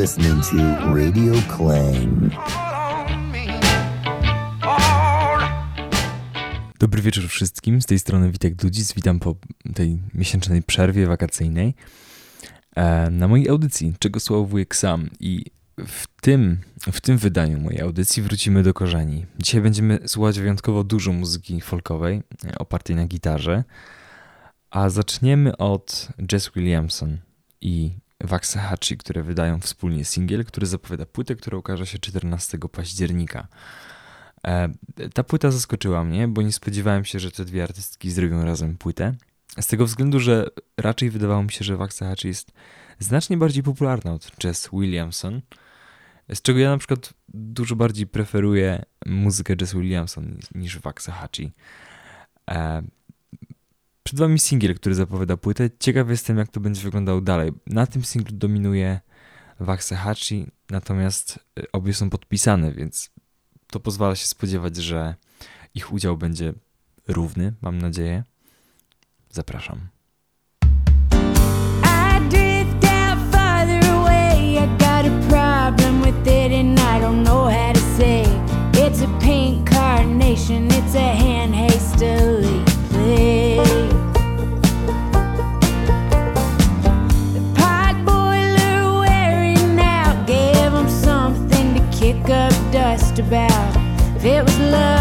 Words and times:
listening 0.00 0.42
to 0.42 0.94
Radio 0.94 1.34
Clang. 1.56 2.32
Dobry 6.78 7.02
wieczór 7.02 7.28
wszystkim, 7.28 7.82
z 7.82 7.86
tej 7.86 7.98
strony 7.98 8.30
Witek 8.30 8.54
Dudzic, 8.54 8.94
witam 8.94 9.20
po 9.20 9.36
tej 9.74 9.98
miesięcznej 10.14 10.62
przerwie 10.62 11.06
wakacyjnej 11.06 11.74
e, 12.76 13.10
na 13.10 13.28
mojej 13.28 13.48
audycji 13.48 13.94
Czego 13.98 14.20
słowo 14.20 14.44
wujek 14.44 14.76
sam 14.76 15.10
i 15.20 15.44
w 15.86 16.06
tym, 16.20 16.58
w 16.92 17.00
tym 17.00 17.18
wydaniu 17.18 17.58
mojej 17.58 17.80
audycji 17.80 18.22
wrócimy 18.22 18.62
do 18.62 18.74
korzeni. 18.74 19.26
Dzisiaj 19.38 19.60
będziemy 19.60 19.98
słuchać 20.06 20.40
wyjątkowo 20.40 20.84
dużo 20.84 21.12
muzyki 21.12 21.60
folkowej 21.60 22.22
e, 22.44 22.58
opartej 22.58 22.96
na 22.96 23.06
gitarze, 23.06 23.64
a 24.70 24.88
zaczniemy 24.88 25.56
od 25.56 26.08
Jess 26.32 26.50
Williamson 26.54 27.18
i 27.60 27.90
Waxahachie, 28.20 28.96
które 28.96 29.22
wydają 29.22 29.60
wspólnie 29.60 30.04
singiel, 30.04 30.44
który 30.44 30.66
zapowiada 30.66 31.06
płytę, 31.06 31.36
która 31.36 31.58
ukaże 31.58 31.86
się 31.86 31.98
14 31.98 32.58
października. 32.72 33.48
E, 34.46 34.68
ta 35.14 35.24
płyta 35.24 35.50
zaskoczyła 35.50 36.04
mnie, 36.04 36.28
bo 36.28 36.42
nie 36.42 36.52
spodziewałem 36.52 37.04
się, 37.04 37.20
że 37.20 37.30
te 37.30 37.44
dwie 37.44 37.62
artystki 37.62 38.10
zrobią 38.10 38.44
razem 38.44 38.76
płytę. 38.76 39.14
Z 39.60 39.66
tego 39.66 39.86
względu, 39.86 40.20
że 40.20 40.46
raczej 40.76 41.10
wydawało 41.10 41.42
mi 41.42 41.52
się, 41.52 41.64
że 41.64 41.76
Waxahachie 41.76 42.28
jest 42.28 42.52
znacznie 42.98 43.36
bardziej 43.36 43.62
popularna 43.62 44.12
od 44.12 44.44
Jess 44.44 44.68
Williamson, 44.72 45.40
z 46.34 46.42
czego 46.42 46.58
ja 46.58 46.70
na 46.70 46.78
przykład 46.78 47.12
dużo 47.28 47.76
bardziej 47.76 48.06
preferuję 48.06 48.82
muzykę 49.06 49.54
Jess 49.60 49.74
Williamson 49.74 50.38
niż 50.54 50.78
Waxahachie. 50.78 51.50
Przed 54.02 54.18
wami 54.18 54.38
singiel, 54.38 54.74
który 54.74 54.94
zapowiada 54.94 55.36
płytę. 55.36 55.70
Ciekaw 55.78 56.10
jestem, 56.10 56.38
jak 56.38 56.48
to 56.48 56.60
będzie 56.60 56.82
wyglądało 56.82 57.20
dalej. 57.20 57.52
Na 57.66 57.86
tym 57.86 58.04
singlu 58.04 58.36
dominuje 58.36 59.00
Waxahachie, 59.60 60.46
natomiast 60.70 61.38
e, 61.58 61.62
obie 61.72 61.94
są 61.94 62.10
podpisane, 62.10 62.72
więc 62.72 63.10
to 63.66 63.80
pozwala 63.80 64.16
się 64.16 64.26
spodziewać, 64.26 64.76
że 64.76 65.14
ich 65.74 65.92
udział 65.92 66.16
będzie 66.16 66.52
równy, 67.08 67.52
mam 67.62 67.78
nadzieję. 67.78 68.24
Zapraszam. 69.30 69.88
It's 78.72 79.02
a 79.02 79.18
pink 79.20 79.68
carnation, 79.70 80.66
it's 80.68 80.94
a 80.94 81.14
hand 81.14 81.54
hastily 81.54 82.39
about. 93.30 93.76
If 94.16 94.24
it 94.24 94.42
was 94.42 94.58
love 94.58 94.99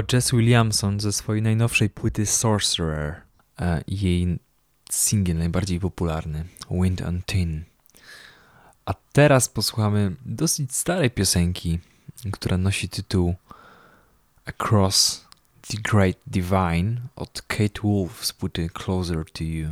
Była 0.00 0.08
Jess 0.12 0.30
Williamson 0.30 1.00
ze 1.00 1.12
swojej 1.12 1.42
najnowszej 1.42 1.90
płyty 1.90 2.26
Sorcerer 2.26 3.14
e, 3.60 3.84
jej 3.88 4.38
singiel 4.90 5.38
najbardziej 5.38 5.80
popularny 5.80 6.44
Wind 6.70 7.02
on 7.02 7.22
Tin. 7.22 7.64
A 8.84 8.94
teraz 9.12 9.48
posłuchamy 9.48 10.16
dosyć 10.26 10.76
starej 10.76 11.10
piosenki, 11.10 11.78
która 12.32 12.58
nosi 12.58 12.88
tytuł 12.88 13.34
Across 14.44 15.24
the 15.68 15.78
Great 15.82 16.16
Divine 16.26 17.00
od 17.16 17.42
Kate 17.42 17.80
Wolf 17.82 18.26
z 18.26 18.32
płyty 18.32 18.70
Closer 18.84 19.24
to 19.32 19.44
You. 19.44 19.68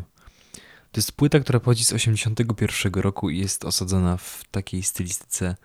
To 0.93 0.99
jest 0.99 1.13
płyta, 1.13 1.41
która 1.41 1.61
pochodzi 1.61 1.85
z 1.85 1.93
81 1.93 2.93
roku 2.93 3.31
i 3.31 3.39
jest 3.39 3.65
osadzona 3.65 4.17
w 4.17 4.45
takiej 4.51 4.83
stylistyce, 4.83 5.57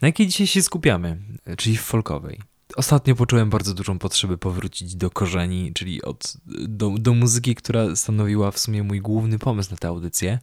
na 0.00 0.08
jakiej 0.08 0.26
dzisiaj 0.26 0.46
się 0.46 0.62
skupiamy, 0.62 1.16
czyli 1.56 1.76
w 1.76 1.82
folkowej. 1.82 2.53
Ostatnio 2.76 3.14
poczułem 3.14 3.50
bardzo 3.50 3.74
dużą 3.74 3.98
potrzebę 3.98 4.38
powrócić 4.38 4.96
do 4.96 5.10
korzeni, 5.10 5.72
czyli 5.74 6.02
od, 6.02 6.36
do, 6.68 6.90
do 6.98 7.14
muzyki, 7.14 7.54
która 7.54 7.96
stanowiła 7.96 8.50
w 8.50 8.58
sumie 8.58 8.82
mój 8.82 9.00
główny 9.00 9.38
pomysł 9.38 9.70
na 9.70 9.76
tę 9.76 9.88
audycję 9.88 10.38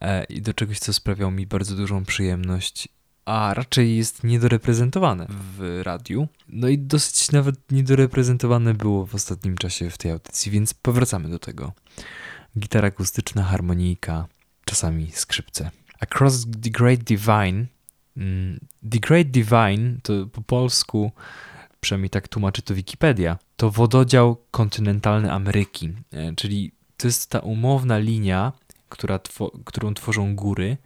e, 0.00 0.24
i 0.24 0.42
do 0.42 0.54
czegoś, 0.54 0.78
co 0.78 0.92
sprawiało 0.92 1.30
mi 1.30 1.46
bardzo 1.46 1.76
dużą 1.76 2.04
przyjemność, 2.04 2.88
a 3.24 3.54
raczej 3.54 3.96
jest 3.96 4.24
niedoreprezentowane 4.24 5.26
w 5.28 5.80
radiu. 5.82 6.28
No 6.48 6.68
i 6.68 6.78
dosyć 6.78 7.32
nawet 7.32 7.72
niedoreprezentowane 7.72 8.74
było 8.74 9.06
w 9.06 9.14
ostatnim 9.14 9.56
czasie 9.56 9.90
w 9.90 9.98
tej 9.98 10.10
audycji, 10.10 10.52
więc 10.52 10.74
powracamy 10.74 11.28
do 11.28 11.38
tego. 11.38 11.72
Gitara 12.58 12.88
akustyczna, 12.88 13.42
harmonijka, 13.42 14.28
czasami 14.64 15.12
skrzypce. 15.12 15.70
Across 16.00 16.46
the 16.62 16.70
Great 16.70 17.00
Divine 17.00 17.66
The 18.90 18.98
Great 19.00 19.30
Divine 19.30 20.00
to 20.02 20.26
po 20.32 20.42
polsku, 20.42 21.12
przynajmniej 21.80 22.10
tak 22.10 22.28
tłumaczy 22.28 22.62
to 22.62 22.74
Wikipedia, 22.74 23.38
to 23.56 23.70
wododział 23.70 24.36
kontynentalny 24.50 25.32
Ameryki, 25.32 25.92
e, 26.12 26.34
czyli 26.34 26.72
to 26.96 27.06
jest 27.08 27.30
ta 27.30 27.38
umowna 27.38 27.98
linia, 27.98 28.52
która 28.88 29.20
którą 29.64 29.94
tworzą 29.94 30.36
góry, 30.36 30.76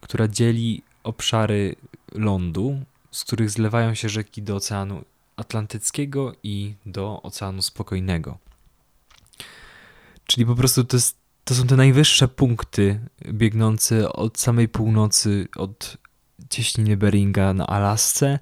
która 0.00 0.28
dzieli 0.28 0.82
obszary 1.02 1.76
lądu, 2.12 2.80
z 3.10 3.24
których 3.24 3.50
zlewają 3.50 3.94
się 3.94 4.08
rzeki 4.08 4.42
do 4.42 4.56
Oceanu 4.56 5.04
Atlantyckiego 5.36 6.32
i 6.42 6.74
do 6.86 7.22
Oceanu 7.22 7.62
Spokojnego. 7.62 8.38
Czyli 10.26 10.46
po 10.46 10.54
prostu 10.54 10.84
to, 10.84 10.96
jest, 10.96 11.16
to 11.44 11.54
są 11.54 11.66
te 11.66 11.76
najwyższe 11.76 12.28
punkty 12.28 13.00
biegnące 13.32 14.12
od 14.12 14.38
samej 14.38 14.68
północy, 14.68 15.48
od 15.56 15.96
cieśniny 16.50 16.96
Beringa 16.96 17.54
na 17.54 17.66
Alasce 17.66 18.38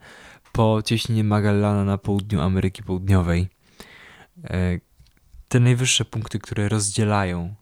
po 0.52 0.82
cieśninie 0.84 1.24
Magellana 1.24 1.84
na 1.84 1.98
południu 1.98 2.40
Ameryki 2.40 2.82
Południowej. 2.82 3.48
E, 4.44 4.78
Te 5.48 5.60
najwyższe 5.60 6.04
punkty, 6.04 6.38
które 6.38 6.68
rozdzielają 6.68 7.54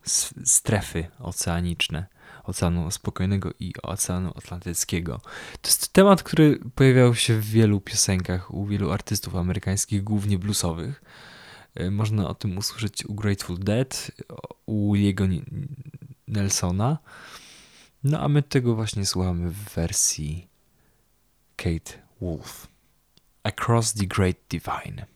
strefy 0.45 1.07
oceaniczne. 1.19 2.07
Oceanu 2.45 2.91
Spokojnego 2.91 3.51
i 3.61 3.73
Oceanu 3.83 4.33
Atlantyckiego. 4.37 5.21
To 5.63 5.69
jest 5.69 5.93
temat, 5.93 6.23
który 6.23 6.61
pojawiał 6.75 7.15
się 7.15 7.35
w 7.41 7.45
wielu 7.51 7.81
piosenkach 7.81 8.55
u 8.55 8.67
wielu 8.67 8.91
artystów 8.93 9.37
amerykańskich, 9.37 10.05
głównie 10.05 10.39
bluesowych. 10.39 11.03
E, 11.75 11.91
Można 11.91 12.29
o 12.29 12.35
tym 12.35 12.59
usłyszeć 12.59 13.07
u 13.07 13.15
Grateful 13.15 13.59
Dead, 13.59 14.11
u 14.67 14.95
Ni- 14.95 15.45
Nelsona. 16.29 16.99
No 18.05 18.21
a 18.21 18.29
my 18.29 18.43
tego 18.43 18.75
właśnie 18.75 19.07
słuchamy 19.07 19.51
w 19.51 19.75
wersji 19.75 20.49
Kate 21.57 21.93
Wolf. 22.21 22.67
Across 23.43 23.95
the 23.95 24.07
Great 24.07 24.37
Divine. 24.51 25.07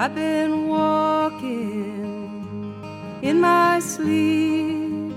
I've 0.00 0.14
been 0.14 0.68
walking 0.68 1.50
in 3.20 3.40
my 3.40 3.80
sleep 3.80 5.12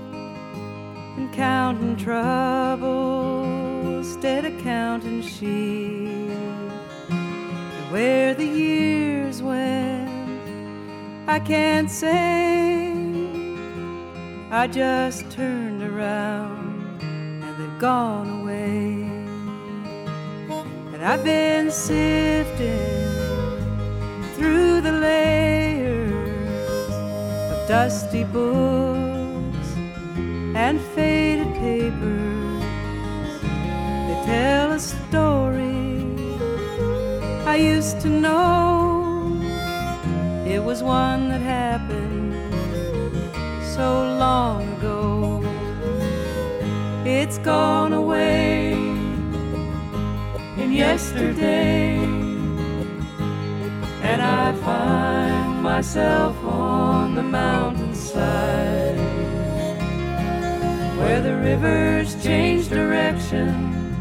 and 1.16 1.32
counting 1.32 1.94
troubles 1.94 3.46
instead 4.08 4.44
of 4.44 4.60
counting 4.64 5.22
sheep. 5.22 6.32
And 7.10 7.92
where 7.92 8.34
the 8.34 8.44
years 8.44 9.40
went, 9.40 10.10
I 11.28 11.38
can't 11.38 11.88
say. 11.88 12.92
I 14.50 14.66
just 14.66 15.30
turned 15.30 15.84
around 15.84 17.00
and 17.00 17.44
they've 17.56 17.78
gone 17.78 18.40
away. 18.40 18.94
And 20.92 21.04
I've 21.04 21.22
been 21.22 21.70
sifting 21.70 23.21
through 24.42 24.80
the 24.80 24.90
layers 24.90 26.10
of 27.52 27.68
dusty 27.68 28.24
books 28.24 29.68
and 30.56 30.80
faded 30.96 31.46
papers. 31.54 32.62
They 34.08 34.18
tell 34.26 34.72
a 34.72 34.80
story 34.80 36.02
I 37.46 37.54
used 37.54 38.00
to 38.00 38.08
know. 38.08 39.40
It 40.44 40.60
was 40.60 40.82
one 40.82 41.28
that 41.28 41.40
happened 41.40 42.34
so 43.76 43.88
long 44.24 44.60
ago. 44.76 45.40
It's 47.06 47.38
gone 47.38 47.92
away 47.92 48.72
in 50.62 50.72
yesterday 50.72 52.11
and 54.02 54.20
I 54.20 54.52
find 54.54 55.62
myself 55.62 56.36
on 56.44 57.14
the 57.14 57.22
mountainside 57.22 58.98
where 60.98 61.20
the 61.20 61.36
rivers 61.36 62.20
change 62.22 62.68
direction 62.68 63.94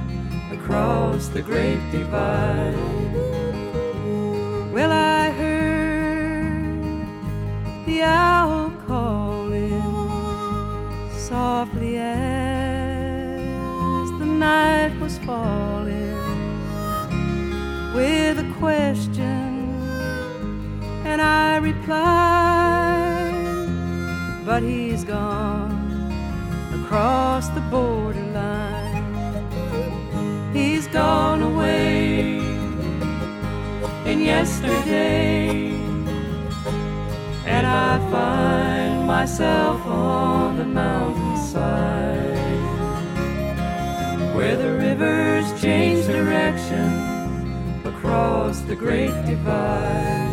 across 0.52 1.28
the 1.28 1.42
great 1.42 1.80
divide. 1.92 2.76
Well, 4.74 4.92
I 4.92 5.30
heard 5.32 7.06
the 7.86 8.02
owl 8.02 8.72
calling 8.88 9.82
softly 11.16 11.98
as 11.98 13.40
the 14.20 14.26
night 14.26 15.00
was 15.00 15.20
falling 15.20 16.18
with 17.94 18.40
a 18.40 18.54
question 18.58 19.11
and 21.12 21.22
I 21.22 21.58
replied, 21.58 23.34
but 24.46 24.64
he's 24.64 25.04
gone 25.04 26.10
across 26.74 27.50
the 27.50 27.60
borderline. 27.70 29.04
He's 30.54 30.88
gone 30.88 31.42
away 31.42 32.38
in 34.10 34.22
yesterday, 34.22 35.74
and 37.46 37.68
I 37.68 38.00
find 38.10 39.06
myself 39.06 39.86
on 39.86 40.56
the 40.60 40.66
mountainside 40.66 42.38
where 44.34 44.56
the 44.56 44.72
rivers 44.78 45.62
change 45.62 46.06
direction 46.06 46.88
across 47.84 48.62
the 48.62 48.78
great 48.78 49.12
divide. 49.26 50.31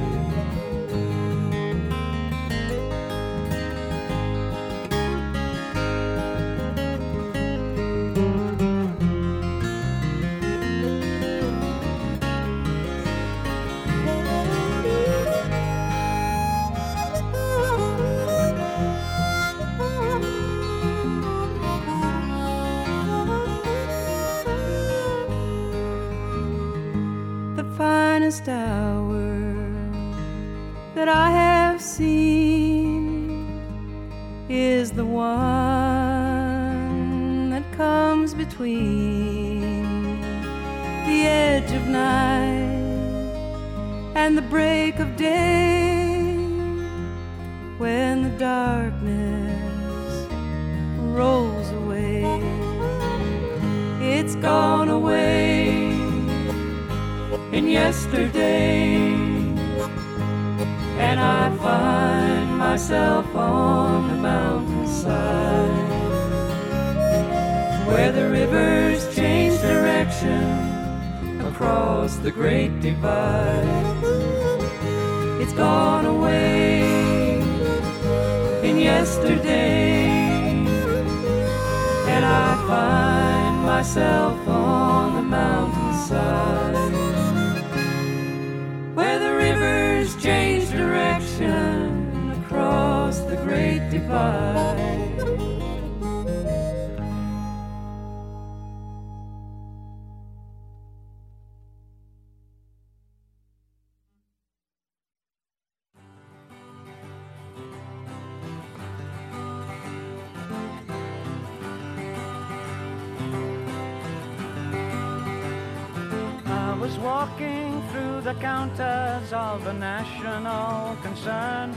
A 120.28 120.40
national 120.40 120.96
concern, 121.02 121.74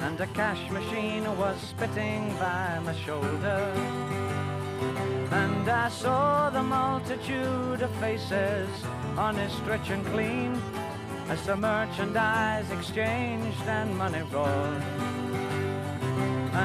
and 0.00 0.20
a 0.20 0.26
cash 0.28 0.70
machine 0.70 1.24
was 1.36 1.56
spitting 1.60 2.34
by 2.38 2.80
my 2.84 2.94
shoulder. 3.04 3.60
And 5.30 5.68
I 5.68 5.88
saw 5.88 6.50
the 6.50 6.62
multitude 6.62 7.82
of 7.82 7.90
faces, 7.96 8.68
honest, 9.16 9.60
rich, 9.66 9.90
and 9.90 10.04
clean, 10.06 10.60
as 11.28 11.44
the 11.46 11.56
merchandise 11.56 12.70
exchanged 12.70 13.66
and 13.66 13.96
money 13.96 14.22
rolled. 14.32 14.82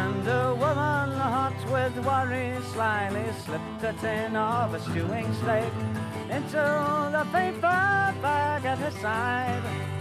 And 0.01 0.27
a 0.27 0.55
woman 0.55 1.09
hot 1.33 1.59
with 1.73 1.95
worry 2.05 2.53
slyly 2.73 3.25
slipped 3.43 3.83
a 3.83 3.93
tin 4.01 4.35
of 4.35 4.73
a 4.73 4.79
stewing 4.79 5.33
steak 5.41 5.73
into 6.29 6.63
the 7.15 7.25
paper 7.31 8.13
bag 8.21 8.65
at 8.65 8.77
her 8.77 8.91
side. 9.01 9.98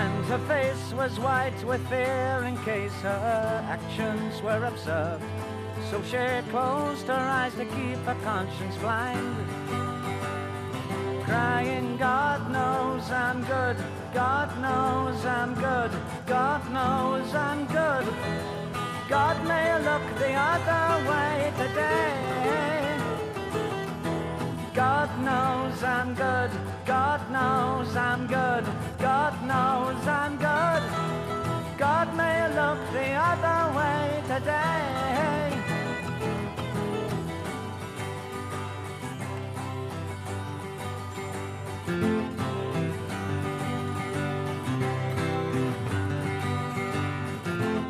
And 0.00 0.24
her 0.26 0.38
face 0.46 0.92
was 0.92 1.18
white 1.18 1.60
with 1.64 1.82
fear 1.88 2.44
in 2.46 2.56
case 2.64 2.92
her 3.02 3.64
actions 3.68 4.40
were 4.42 4.64
observed. 4.64 5.24
So 5.90 6.02
she 6.02 6.50
closed 6.50 7.06
her 7.08 7.24
eyes 7.38 7.54
to 7.54 7.64
keep 7.64 7.98
her 8.08 8.18
conscience 8.22 8.76
blind. 8.76 9.36
Crying, 11.24 11.96
God 11.96 12.40
knows 12.50 13.10
I'm 13.10 13.40
good, 13.44 13.76
God 14.14 14.48
knows 14.62 15.24
I'm 15.24 15.54
good, 15.54 15.92
God 16.26 16.62
knows 16.72 17.34
I'm 17.34 17.66
good. 17.66 18.06
God 19.08 19.36
may 19.48 19.68
look 19.88 20.04
the 20.18 20.32
other 20.34 21.10
way 21.10 21.52
today. 21.56 22.77
God 24.78 25.10
knows 25.24 25.82
I'm 25.82 26.14
good. 26.14 26.50
God 26.86 27.20
knows 27.32 27.96
I'm 27.96 28.28
good. 28.28 28.64
God 29.00 29.34
knows. 29.44 30.06
I'm 30.06 30.36
good. 30.36 30.82
God 31.76 32.14
may 32.16 32.46
look 32.54 32.78
the 32.92 33.10
other 33.30 33.76
way 33.76 34.22
today. 34.28 35.18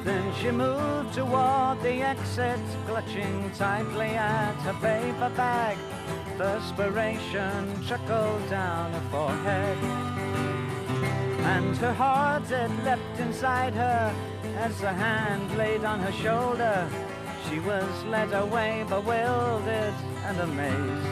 Then 0.04 0.34
she 0.40 0.50
moved 0.50 1.12
toward 1.12 1.82
the 1.82 2.00
exit, 2.00 2.60
clutching 2.86 3.50
tightly 3.58 4.16
at 4.16 4.54
her 4.62 4.72
paper 4.80 5.30
bag. 5.36 5.76
Perspiration 6.38 7.84
trickled 7.84 8.48
down 8.48 8.92
her 8.92 9.00
forehead. 9.10 9.76
And 11.42 11.76
her 11.78 11.92
heart 11.92 12.44
had 12.44 12.70
leapt 12.84 13.18
inside 13.18 13.74
her 13.74 14.14
as 14.58 14.80
a 14.82 14.92
hand 14.92 15.58
laid 15.58 15.84
on 15.84 15.98
her 15.98 16.12
shoulder. 16.12 16.88
She 17.50 17.58
was 17.58 18.04
led 18.04 18.32
away, 18.32 18.84
bewildered 18.88 19.94
and 20.26 20.38
amazed. 20.38 21.08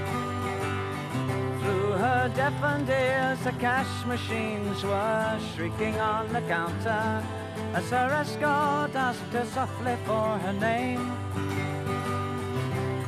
Through 1.61 1.93
her 2.05 2.33
deafened 2.37 2.89
ears, 2.89 3.41
the 3.41 3.53
cash 3.59 4.07
machines 4.07 4.85
were 4.85 5.41
shrieking 5.57 5.99
on 5.99 6.33
the 6.33 6.43
counter 6.43 7.25
as 7.75 7.91
her 7.91 8.13
escort 8.13 8.95
asked 8.95 9.33
her 9.33 9.45
softly 9.47 9.97
for 10.05 10.39
her 10.39 10.53
name. 10.53 11.66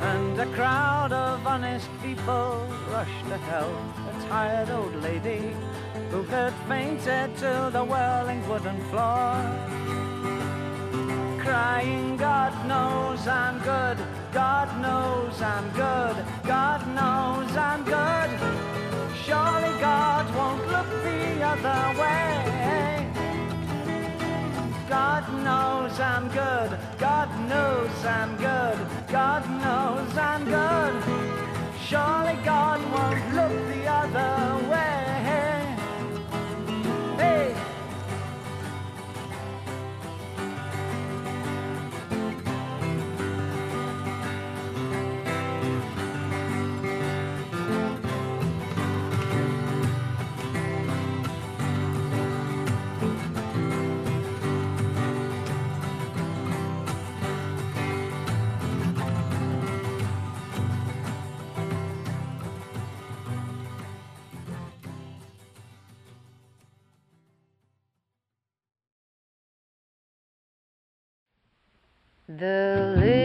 And 0.01 0.39
a 0.39 0.45
crowd 0.55 1.11
of 1.11 1.45
honest 1.45 1.89
people 2.01 2.65
rushed 2.89 3.25
to 3.27 3.37
help 3.37 3.75
a 4.09 4.27
tired 4.29 4.69
old 4.69 4.95
lady 5.03 5.53
who 6.09 6.23
had 6.23 6.53
fainted 6.67 7.35
to 7.37 7.69
the 7.73 7.83
whirling 7.83 8.47
wooden 8.47 8.79
floor. 8.89 9.35
Crying, 11.43 12.15
God 12.17 12.53
knows 12.67 13.27
I'm 13.27 13.59
good, 13.59 13.97
God 14.31 14.81
knows 14.81 15.41
I'm 15.41 15.69
good, 15.71 16.15
God 16.43 16.81
knows 16.95 17.55
I'm 17.57 17.83
good. 17.83 18.29
Surely 19.25 19.73
God 19.79 20.25
won't 20.35 20.65
look 20.67 20.89
the 21.03 21.43
other 21.43 21.99
way. 21.99 22.49
God 24.89 25.23
knows 25.43 25.99
I'm 25.99 26.27
good. 26.29 26.79
God 26.97 27.28
knows 27.47 28.05
I'm 28.05 28.35
good. 28.37 28.77
God 29.07 29.43
knows 29.61 30.17
I'm 30.17 30.45
good. 30.45 31.03
Surely 31.87 32.37
God 32.43 32.79
won't 32.91 33.33
look 33.33 33.67
the 33.67 33.87
other 33.87 34.55
way. 34.55 34.58
The 72.39 73.18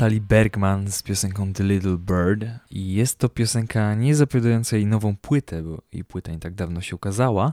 Natalie 0.00 0.20
Bergman 0.20 0.90
z 0.92 1.02
piosenką 1.02 1.52
The 1.52 1.64
Little 1.64 1.98
Bird 1.98 2.44
i 2.70 2.94
jest 2.94 3.18
to 3.18 3.28
piosenka 3.28 3.94
nie 3.94 4.14
zapowiadająca 4.14 4.76
jej 4.76 4.86
nową 4.86 5.16
płytę, 5.16 5.62
bo 5.62 5.82
jej 5.92 6.04
płyta 6.04 6.32
nie 6.32 6.38
tak 6.38 6.54
dawno 6.54 6.80
się 6.80 6.96
ukazała, 6.96 7.52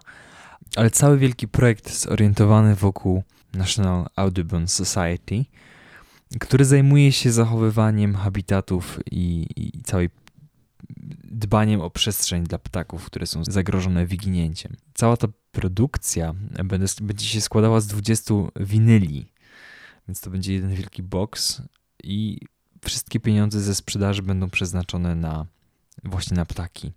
ale 0.76 0.92
cały 0.92 1.18
wielki 1.18 1.48
projekt 1.48 1.94
zorientowany 1.94 2.76
wokół 2.76 3.24
National 3.54 4.06
Audubon 4.16 4.68
Society, 4.68 5.46
który 6.40 6.66
zajmuje 6.66 7.12
się 7.12 7.32
zachowywaniem 7.32 8.16
habitatów 8.16 9.00
i, 9.12 9.48
i 9.56 9.84
całej 9.84 10.10
dbaniem 11.24 11.82
o 11.82 11.90
przestrzeń 11.90 12.44
dla 12.44 12.58
ptaków, 12.58 13.06
które 13.06 13.26
są 13.26 13.44
zagrożone 13.44 14.06
wyginięciem. 14.06 14.76
Cała 14.94 15.18
ta 15.18 15.28
produkcja 15.52 16.34
będzie, 17.02 17.26
się 17.26 17.42
składała 17.42 17.82
z 17.82 17.88
20 17.88 18.34
winyli. 18.56 19.34
Więc 20.08 20.22
to 20.22 20.30
będzie 20.30 20.54
jeden 20.54 20.76
wielki 20.76 21.04
box 21.04 21.62
i 22.08 22.40
wszystkie 22.86 23.20
pieniądze 23.20 23.60
ze 23.60 23.76
sprzedaży 23.76 24.22
będą 24.22 24.50
przeznaczone 24.50 25.16
na 25.16 25.46
właśnie 26.04 26.38
na 26.38 26.46
ptaki. 26.46 26.92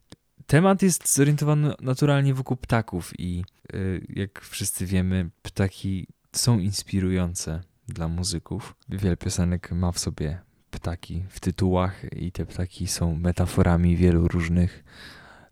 Temat 0.47 0.83
jest 0.83 1.15
zorientowany 1.15 1.75
naturalnie 1.81 2.35
wokół 2.35 2.57
ptaków 2.57 3.13
i 3.19 3.45
y, 3.75 4.07
jak 4.09 4.41
wszyscy 4.41 4.87
wiemy, 4.87 5.31
ptaki 5.43 6.07
są 6.33 6.59
inspirujące 6.59 7.61
dla 7.89 8.09
muzyków. 8.09 8.77
Wiele 8.89 9.17
piosenek 9.17 9.73
ma 9.73 9.93
w 9.93 9.99
sobie 9.99 10.39
ptaki 10.71 11.25
w 11.29 11.41
tytułach 11.41 12.05
i 12.17 12.33
te 12.33 12.47
ptaki 12.47 12.87
są 12.87 13.17
metaforami 13.17 13.97
wielu 13.97 14.29
różnych 14.29 14.85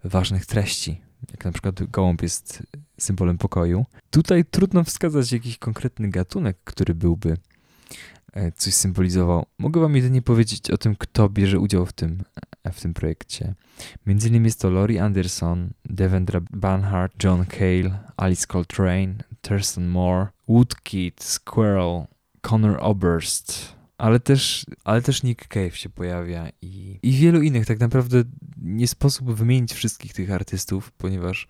ważnych 0.04 0.46
treści. 0.46 1.00
Jak 1.30 1.44
na 1.44 1.52
przykład 1.52 1.90
gołąb 1.90 2.22
jest 2.22 2.62
symbolem 2.98 3.38
pokoju. 3.38 3.86
Tutaj 4.10 4.44
trudno 4.44 4.84
wskazać 4.84 5.32
jakiś 5.32 5.58
konkretny 5.58 6.10
gatunek, 6.10 6.58
który 6.64 6.94
byłby 6.94 7.36
coś 8.56 8.74
symbolizował. 8.74 9.46
Mogę 9.58 9.80
wam 9.80 9.96
jedynie 9.96 10.22
powiedzieć 10.22 10.70
o 10.70 10.78
tym, 10.78 10.96
kto 10.96 11.28
bierze 11.28 11.58
udział 11.58 11.86
w 11.86 11.92
tym, 11.92 12.22
e, 12.64 12.72
w 12.72 12.80
tym 12.80 12.94
projekcie. 12.94 13.54
Między 14.06 14.28
innymi 14.28 14.44
jest 14.44 14.60
to 14.60 14.70
Laurie 14.70 15.04
Anderson, 15.04 15.70
Devendra 15.84 16.40
Banhart, 16.50 17.24
John 17.24 17.46
Cale, 17.46 17.98
Alice 18.16 18.46
Coltrane, 18.46 19.14
Thurston 19.40 19.86
Moore, 19.86 20.26
Woodkid, 20.48 21.22
Squirrel, 21.22 22.04
Connor 22.40 22.78
Oberst, 22.80 23.78
ale 23.98 24.20
też, 24.20 24.66
ale 24.84 25.02
też 25.02 25.22
Nick 25.22 25.48
Cave 25.48 25.76
się 25.76 25.88
pojawia 25.88 26.48
i, 26.62 26.98
i 27.02 27.12
wielu 27.12 27.42
innych. 27.42 27.66
Tak 27.66 27.80
naprawdę 27.80 28.24
nie 28.62 28.88
sposób 28.88 29.32
wymienić 29.32 29.72
wszystkich 29.72 30.12
tych 30.12 30.30
artystów, 30.30 30.92
ponieważ 30.92 31.48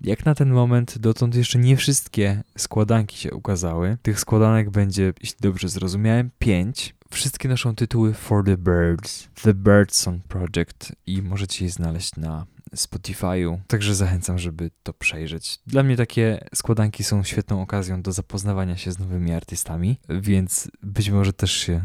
jak 0.00 0.26
na 0.26 0.34
ten 0.34 0.50
moment 0.50 0.98
dotąd 0.98 1.34
jeszcze 1.34 1.58
nie 1.58 1.76
wszystkie 1.76 2.42
składanki 2.58 3.18
się 3.18 3.30
ukazały. 3.34 3.96
Tych 4.02 4.20
składanek 4.20 4.70
będzie, 4.70 5.12
jeśli 5.20 5.38
dobrze 5.40 5.68
zrozumiałem, 5.68 6.30
pięć. 6.38 6.94
Wszystkie 7.10 7.48
noszą 7.48 7.74
tytuły 7.74 8.14
For 8.14 8.44
the 8.44 8.56
Birds, 8.56 9.28
The 9.42 9.54
Birdsong 9.54 10.24
Project 10.24 10.92
i 11.06 11.22
możecie 11.22 11.64
je 11.64 11.70
znaleźć 11.70 12.16
na 12.16 12.46
Spotify'u. 12.76 13.58
Także 13.66 13.94
zachęcam, 13.94 14.38
żeby 14.38 14.70
to 14.82 14.92
przejrzeć. 14.92 15.58
Dla 15.66 15.82
mnie 15.82 15.96
takie 15.96 16.44
składanki 16.54 17.04
są 17.04 17.24
świetną 17.24 17.62
okazją 17.62 18.02
do 18.02 18.12
zapoznawania 18.12 18.76
się 18.76 18.92
z 18.92 18.98
nowymi 18.98 19.32
artystami, 19.32 19.98
więc 20.08 20.70
być 20.82 21.10
może 21.10 21.32
też 21.32 21.52
się 21.52 21.82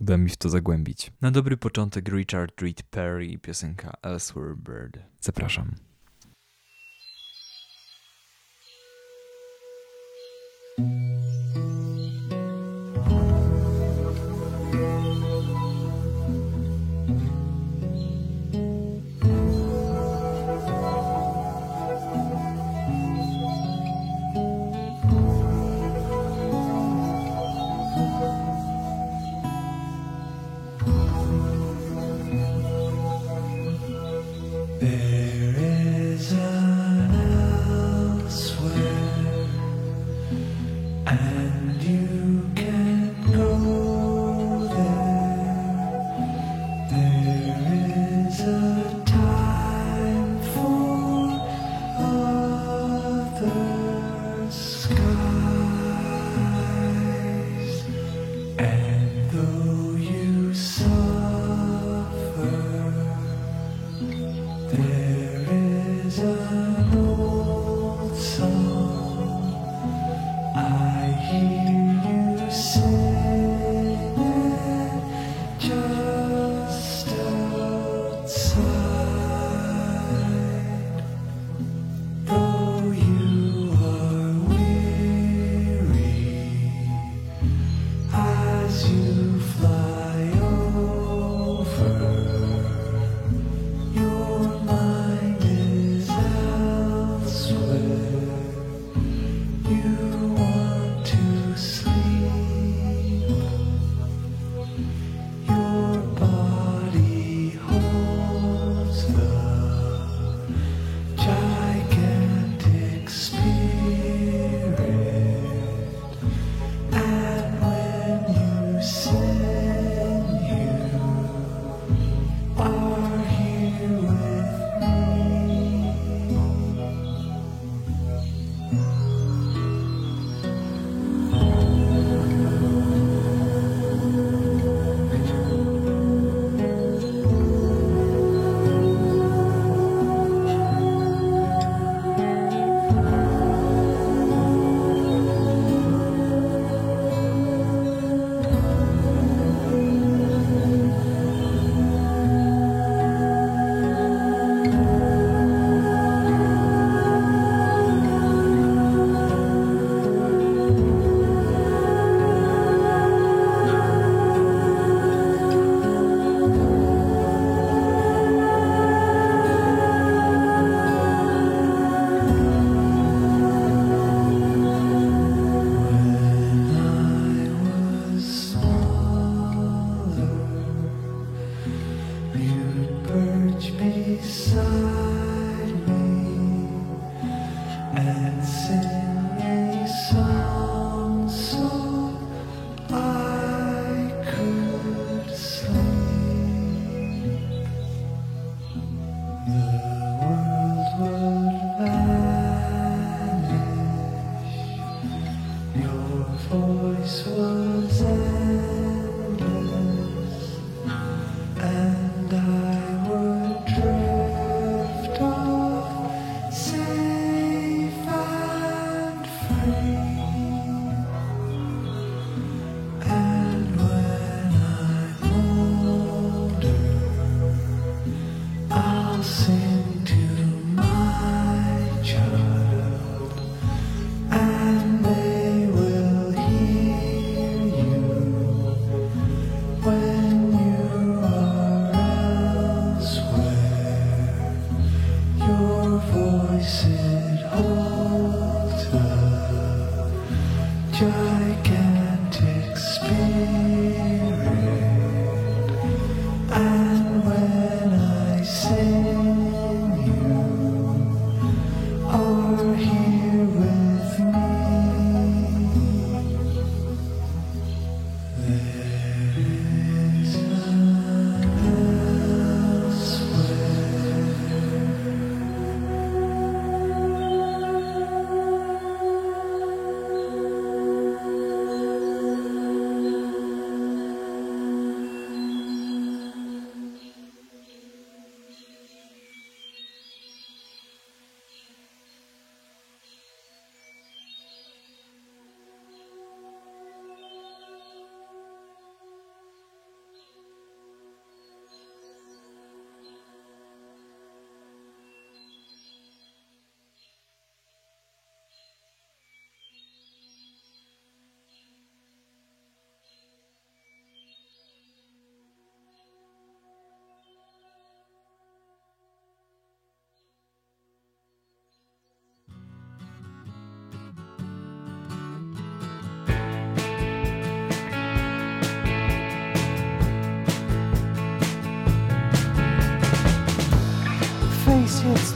uda 0.00 0.16
mi 0.16 0.30
w 0.30 0.36
to 0.36 0.48
zagłębić. 0.48 1.12
Na 1.20 1.30
dobry 1.30 1.56
początek 1.56 2.08
Richard 2.08 2.60
Reed 2.60 2.82
Perry 2.82 3.38
piosenka 3.38 3.92
Elsewhere 4.02 4.56
Bird. 4.56 4.98
Zapraszam. 5.20 5.87
Música 10.78 11.37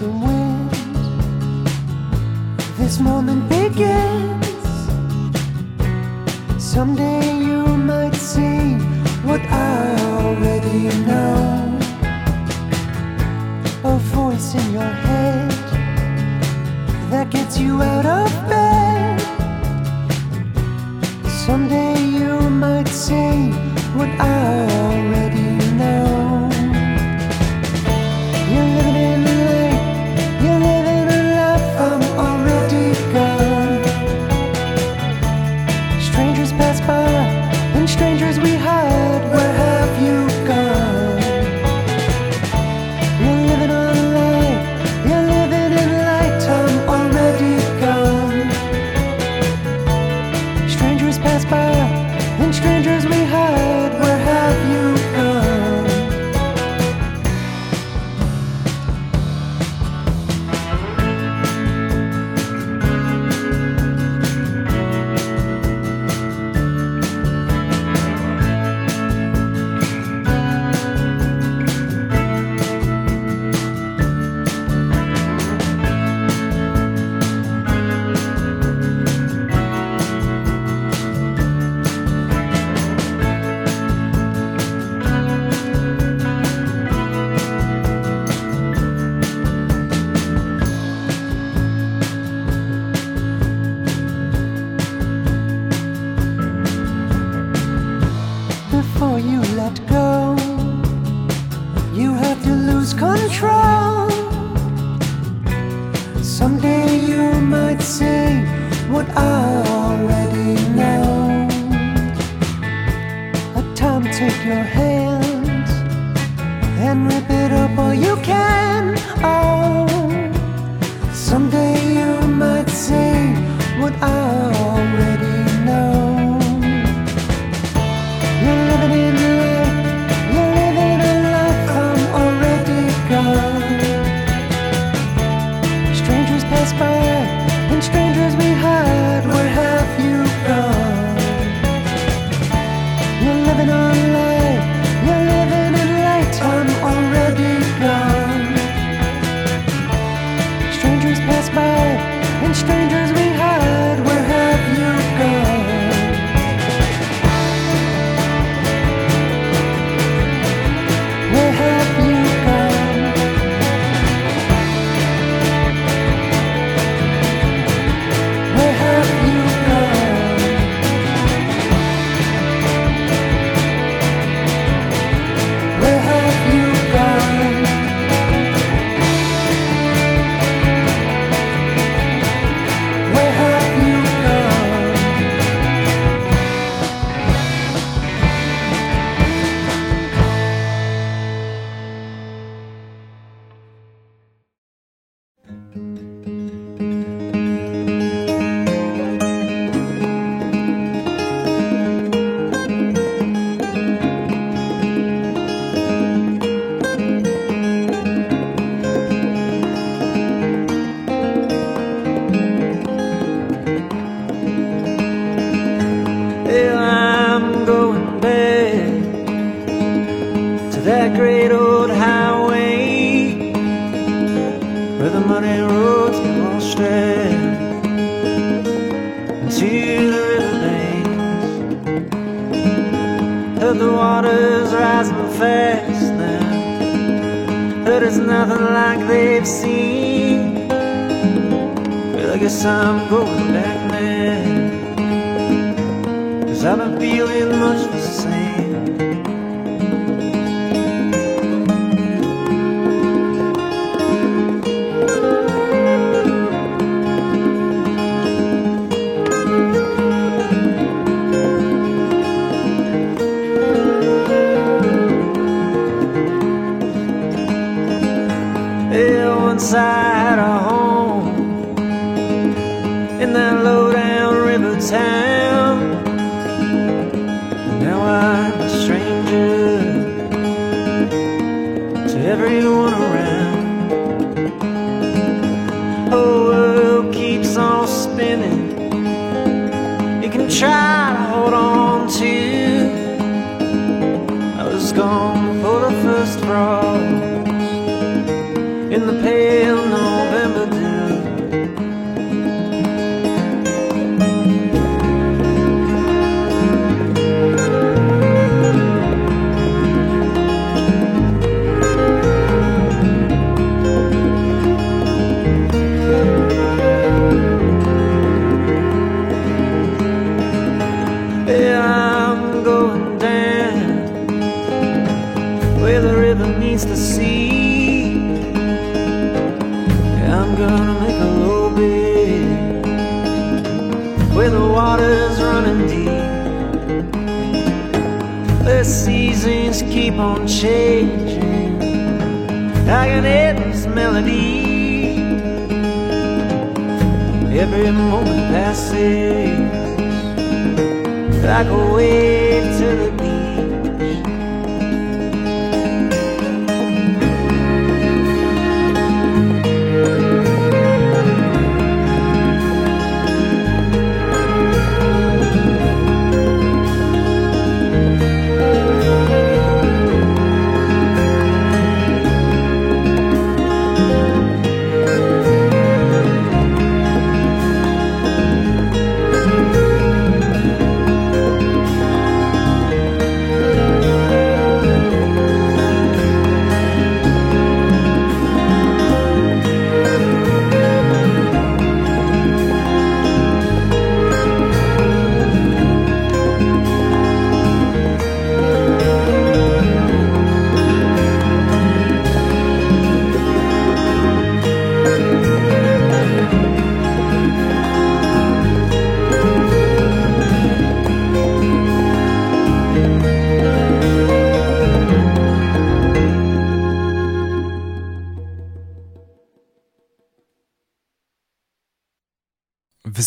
the 0.03 0.09
wind. 0.09 0.71
This 2.77 2.99
moment 2.99 3.49
begins. 3.49 4.47
Someday 6.59 7.39
you 7.49 7.63
might 7.91 8.17
see 8.17 8.75
what 9.29 9.41
I 9.43 9.97
already 10.17 10.89
know. 11.07 11.79
A 13.85 13.97
voice 14.17 14.55
in 14.61 14.73
your 14.73 14.93
head 15.07 15.51
that 17.11 17.31
gets 17.31 17.57
you 17.59 17.81
out 17.81 18.07
of. 18.07 18.22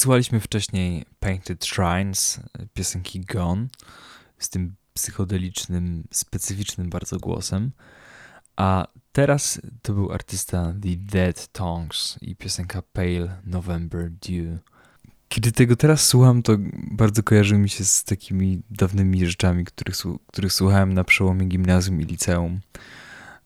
Wysłuchaliśmy 0.06 0.40
wcześniej 0.40 1.06
Painted 1.20 1.66
Shrines, 1.66 2.40
piosenki 2.74 3.22
Gone, 3.22 3.68
z 4.38 4.50
tym 4.50 4.76
psychodelicznym, 4.94 6.04
specyficznym 6.12 6.90
bardzo 6.90 7.18
głosem. 7.18 7.72
A 8.56 8.88
teraz 9.12 9.62
to 9.82 9.94
był 9.94 10.12
artysta 10.12 10.74
The 10.82 10.96
Dead 10.96 11.48
Tongues 11.52 12.18
i 12.22 12.36
piosenka 12.36 12.82
Pale 12.82 13.42
November 13.46 14.12
Dew. 14.12 14.60
Kiedy 15.30 15.52
tego 15.52 15.76
teraz 15.76 16.08
słucham, 16.08 16.42
to 16.42 16.54
bardzo 16.92 17.24
kojarzy 17.24 17.58
mi 17.58 17.70
się 17.70 17.86
z 17.86 18.04
takimi 18.04 18.62
dawnymi 18.70 19.26
rzeczami, 19.26 19.66
których, 19.66 19.96
których 20.28 20.54
słuchałem 20.54 20.94
na 20.94 21.04
przełomie 21.04 21.46
gimnazjum 21.46 22.02
i 22.02 22.06
liceum. 22.06 22.60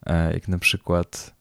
E, 0.06 0.34
jak 0.34 0.48
na 0.48 0.60
przykład 0.60 1.36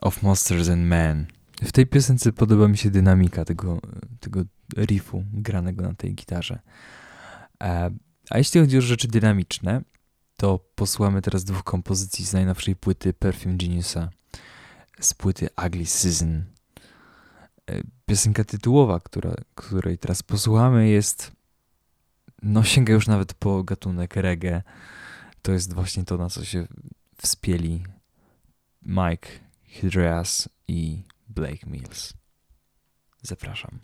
Of 0.00 0.22
Monsters 0.22 0.68
and 0.68 0.82
Men. 0.82 1.37
W 1.62 1.72
tej 1.72 1.86
piosence 1.86 2.32
podoba 2.32 2.68
mi 2.68 2.78
się 2.78 2.90
dynamika 2.90 3.44
tego, 3.44 3.80
tego 4.20 4.42
riffu 4.76 5.24
granego 5.32 5.82
na 5.82 5.94
tej 5.94 6.14
gitarze. 6.14 6.58
E, 7.62 7.90
a 8.30 8.38
jeśli 8.38 8.60
chodzi 8.60 8.78
o 8.78 8.80
rzeczy 8.80 9.08
dynamiczne, 9.08 9.82
to 10.36 10.58
posłuchamy 10.74 11.22
teraz 11.22 11.44
dwóch 11.44 11.64
kompozycji 11.64 12.24
z 12.24 12.32
najnowszej 12.32 12.76
płyty 12.76 13.12
Perfume 13.12 13.56
Geniusa, 13.56 14.10
z 15.00 15.14
płyty 15.14 15.48
Ugly 15.66 15.86
Season. 15.86 16.44
E, 17.70 17.82
Piosenka 18.06 18.44
tytułowa, 18.44 19.00
która, 19.00 19.34
której 19.54 19.98
teraz 19.98 20.22
posłuchamy, 20.22 20.88
jest. 20.88 21.32
No, 22.42 22.64
sięga 22.64 22.92
już 22.92 23.06
nawet 23.06 23.34
po 23.34 23.64
gatunek 23.64 24.16
reggae. 24.16 24.62
To 25.42 25.52
jest 25.52 25.72
właśnie 25.72 26.04
to, 26.04 26.16
na 26.16 26.28
co 26.28 26.44
się 26.44 26.66
wspieli 27.16 27.84
Mike 28.82 29.28
Hydreas 29.64 30.48
i 30.68 31.02
Blake 31.38 31.66
Mills. 31.66 32.14
Zapraszam. 33.22 33.80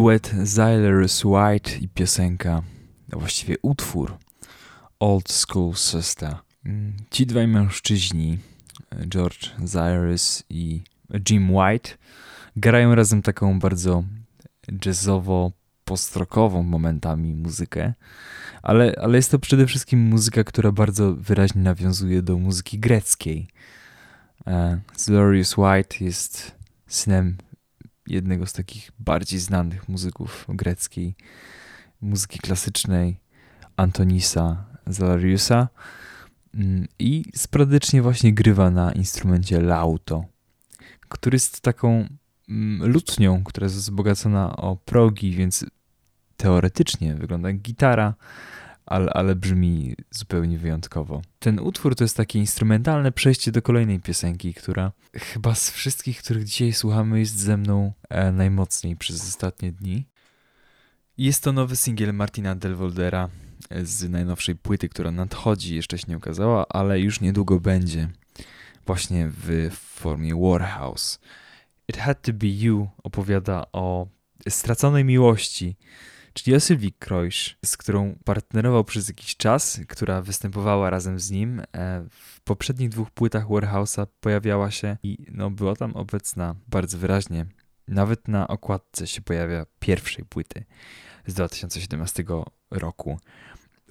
Duet 0.00 0.32
Xylerus 0.44 1.24
White 1.24 1.78
i 1.80 1.88
piosenka, 1.88 2.62
a 3.12 3.18
właściwie 3.18 3.56
utwór 3.62 4.16
Old 5.00 5.32
School 5.32 5.74
Sister. 5.74 6.36
Mm, 6.64 6.92
Ci 7.10 7.26
dwaj 7.26 7.46
mężczyźni, 7.48 8.38
George 9.08 9.50
Cyrus 9.66 10.44
i 10.50 10.82
Jim 11.30 11.54
White, 11.54 11.90
grają 12.56 12.94
razem 12.94 13.22
taką 13.22 13.58
bardzo 13.58 14.04
jazzowo-postrokową 14.68 16.62
momentami 16.62 17.34
muzykę, 17.34 17.94
ale, 18.62 18.94
ale 19.02 19.16
jest 19.16 19.30
to 19.30 19.38
przede 19.38 19.66
wszystkim 19.66 20.00
muzyka, 20.00 20.44
która 20.44 20.72
bardzo 20.72 21.14
wyraźnie 21.14 21.62
nawiązuje 21.62 22.22
do 22.22 22.38
muzyki 22.38 22.78
greckiej. 22.78 23.48
E, 24.46 24.80
Cyrus 24.96 25.58
White 25.58 26.04
jest 26.04 26.54
synem 26.86 27.36
jednego 28.10 28.46
z 28.46 28.52
takich 28.52 28.92
bardziej 28.98 29.40
znanych 29.40 29.88
muzyków 29.88 30.46
greckiej 30.48 31.14
muzyki 32.00 32.38
klasycznej, 32.38 33.20
Antonisa 33.76 34.64
Zalariusa. 34.86 35.68
Mm, 36.54 36.88
i 36.98 37.24
sporadycznie 37.34 38.02
właśnie 38.02 38.34
grywa 38.34 38.70
na 38.70 38.92
instrumencie 38.92 39.60
lauto, 39.60 40.24
który 41.08 41.34
jest 41.34 41.60
taką 41.60 42.08
mm, 42.48 42.92
lutnią, 42.92 43.44
która 43.44 43.64
jest 43.64 43.76
wzbogacona 43.76 44.56
o 44.56 44.76
progi, 44.76 45.32
więc 45.32 45.66
teoretycznie 46.36 47.14
wygląda 47.14 47.48
jak 47.48 47.58
gitara, 47.58 48.14
ale, 48.90 49.12
ale 49.12 49.36
brzmi 49.36 49.94
zupełnie 50.10 50.58
wyjątkowo. 50.58 51.22
Ten 51.38 51.60
utwór 51.60 51.96
to 51.96 52.04
jest 52.04 52.16
takie 52.16 52.38
instrumentalne 52.38 53.12
przejście 53.12 53.52
do 53.52 53.62
kolejnej 53.62 54.00
piosenki, 54.00 54.54
która 54.54 54.92
chyba 55.14 55.54
z 55.54 55.70
wszystkich, 55.70 56.18
których 56.18 56.44
dzisiaj 56.44 56.72
słuchamy, 56.72 57.18
jest 57.18 57.38
ze 57.38 57.56
mną 57.56 57.92
e, 58.08 58.32
najmocniej 58.32 58.96
przez 58.96 59.22
ostatnie 59.22 59.72
dni. 59.72 60.06
Jest 61.18 61.42
to 61.42 61.52
nowy 61.52 61.76
singiel 61.76 62.14
Martina 62.14 62.54
Del 62.54 62.74
Voldera 62.74 63.28
z 63.82 64.10
najnowszej 64.10 64.56
płyty, 64.56 64.88
która 64.88 65.10
nadchodzi, 65.10 65.76
jeszcze 65.76 65.98
się 65.98 66.04
nie 66.08 66.16
ukazała, 66.16 66.68
ale 66.68 67.00
już 67.00 67.20
niedługo 67.20 67.60
będzie. 67.60 68.08
Właśnie 68.86 69.30
w 69.30 69.70
formie 69.74 70.34
Warhouse. 70.34 71.18
It 71.88 71.96
Had 71.96 72.22
To 72.22 72.32
Be 72.32 72.46
You 72.46 72.88
opowiada 73.02 73.66
o 73.72 74.06
straconej 74.48 75.04
miłości, 75.04 75.76
czyli 76.32 76.56
o 76.56 76.60
Sylwii 76.60 76.92
Krojsz, 76.92 77.56
z 77.64 77.76
którą 77.76 78.18
partnerował 78.24 78.84
przez 78.84 79.08
jakiś 79.08 79.36
czas, 79.36 79.80
która 79.88 80.22
występowała 80.22 80.90
razem 80.90 81.20
z 81.20 81.30
nim. 81.30 81.60
E, 81.60 82.04
W 82.10 82.40
poprzednich 82.40 82.88
dwóch 82.88 83.10
płytach 83.10 83.46
Warhouse'a 83.48 84.06
pojawiała 84.20 84.70
się 84.70 84.96
i 85.02 85.18
no, 85.32 85.50
była 85.50 85.76
tam 85.76 85.92
obecna 85.96 86.54
bardzo 86.68 86.98
wyraźnie. 86.98 87.46
Nawet 87.88 88.28
na 88.28 88.48
okładce 88.48 89.06
się 89.06 89.22
pojawia 89.22 89.66
pierwszej 89.78 90.24
płyty 90.24 90.64
z 91.26 91.34
2017 91.34 92.24
roku. 92.70 93.18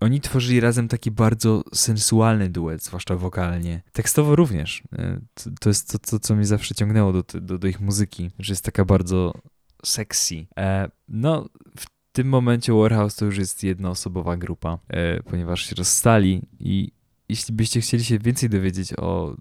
Oni 0.01 0.21
tworzyli 0.21 0.59
razem 0.59 0.87
taki 0.87 1.11
bardzo 1.11 1.63
sensualny 1.73 2.49
duet, 2.49 2.83
zwłaszcza 2.83 3.15
wokalnie. 3.15 3.81
Tekstowo 3.93 4.35
również. 4.35 4.83
E, 4.97 5.19
To, 5.33 5.49
to 5.59 5.69
jest 5.69 5.91
to, 5.91 5.99
to, 5.99 6.19
co 6.19 6.35
mnie 6.35 6.45
zawsze 6.45 6.75
ciągnęło 6.75 7.13
do, 7.13 7.23
do, 7.41 7.57
do 7.57 7.67
ich 7.67 7.79
muzyki, 7.79 8.31
że 8.39 8.51
jest 8.53 8.65
taka 8.65 8.85
bardzo 8.85 9.33
sexy. 9.85 10.45
E, 10.57 10.89
no, 11.07 11.49
w 11.77 11.98
tym 12.19 12.29
momencie 12.29 12.73
Warhouse 12.73 13.15
to 13.15 13.25
już 13.25 13.37
jest 13.37 13.63
jednoosobowa 13.63 14.37
grupa, 14.37 14.79
e, 14.87 15.23
ponieważ 15.23 15.65
się 15.65 15.75
rozstali 15.75 16.41
i 16.59 16.91
jeśli 17.29 17.55
byście 17.55 17.81
chcieli 17.81 18.03
się 18.03 18.19
więcej 18.19 18.49
dowiedzieć 18.49 18.93
o 18.93 19.35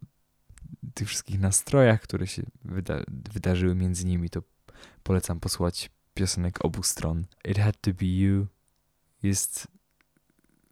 tych 0.95 1.09
wszystkich 1.09 1.41
nastrojach, 1.41 2.01
które 2.01 2.27
się 2.27 2.43
wyda 2.65 3.03
wydarzyły 3.33 3.75
między 3.75 4.07
nimi, 4.07 4.31
to 4.31 4.43
polecam 5.03 5.41
posłuchać 5.41 5.91
piosenek 6.15 6.65
obu 6.65 6.83
stron. 6.83 7.25
It 7.45 7.59
Had 7.59 7.81
To 7.81 7.91
Be 7.93 8.07
You 8.07 8.47
jest... 9.23 9.69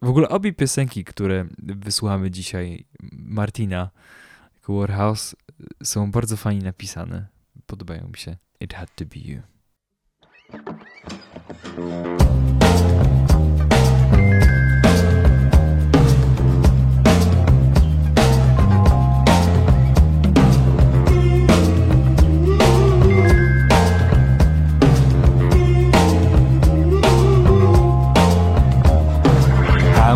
W 0.02 0.08
ogóle 0.08 0.28
obie 0.28 0.52
piosenki, 0.52 1.04
które 1.04 1.48
wysłuchamy 1.58 2.30
dzisiaj 2.30 2.86
Martina 3.12 3.90
jako 4.54 4.74
Warhouse 4.74 5.36
są 5.82 6.10
bardzo 6.10 6.36
fajnie 6.36 6.62
napisane. 6.62 7.26
Podobają 7.66 8.08
mi 8.08 8.16
się. 8.16 8.36
It 8.60 8.74
Had 8.74 8.94
To 8.94 9.04
Be 9.04 9.20
You. 9.20 9.42
How 11.48 11.52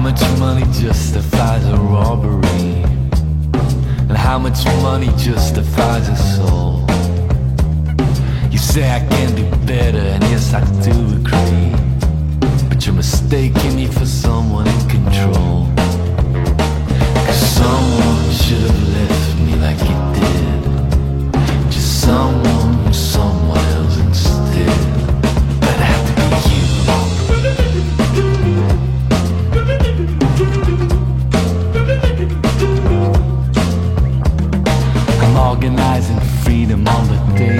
much 0.00 0.20
money 0.38 0.64
justifies 0.72 1.64
a 1.66 1.76
robbery? 1.76 2.82
And 4.08 4.16
how 4.16 4.40
much 4.40 4.64
money 4.82 5.12
justifies 5.16 6.08
a 6.08 6.16
soul? 6.16 6.79
Say 8.60 8.88
I 8.88 9.00
can 9.00 9.34
do 9.34 9.44
better, 9.66 9.98
and 9.98 10.22
yes, 10.24 10.54
I 10.54 10.60
do 10.84 10.92
agree. 11.16 11.72
But 12.68 12.86
you're 12.86 12.94
mistaking 12.94 13.74
me 13.74 13.86
for 13.88 14.06
someone 14.06 14.68
in 14.68 14.88
control. 14.88 15.66
Cause 17.26 17.40
someone 17.58 18.30
should 18.30 18.60
have 18.60 18.88
left 18.96 19.38
me 19.40 19.54
like 19.56 19.80
you 19.80 19.96
did. 20.20 20.60
Just 21.72 22.02
someone, 22.02 22.92
someone 22.92 23.64
else 23.74 23.96
instead. 23.98 24.78
But 25.60 25.74
it 25.74 25.80
had 25.90 26.02
to 26.06 26.12
be 26.14 26.26
you. 26.54 26.66
I'm 35.24 35.34
organizing 35.36 36.20
freedom 36.44 36.86
on 36.86 37.08
the 37.08 37.16
tabletop. 37.36 37.59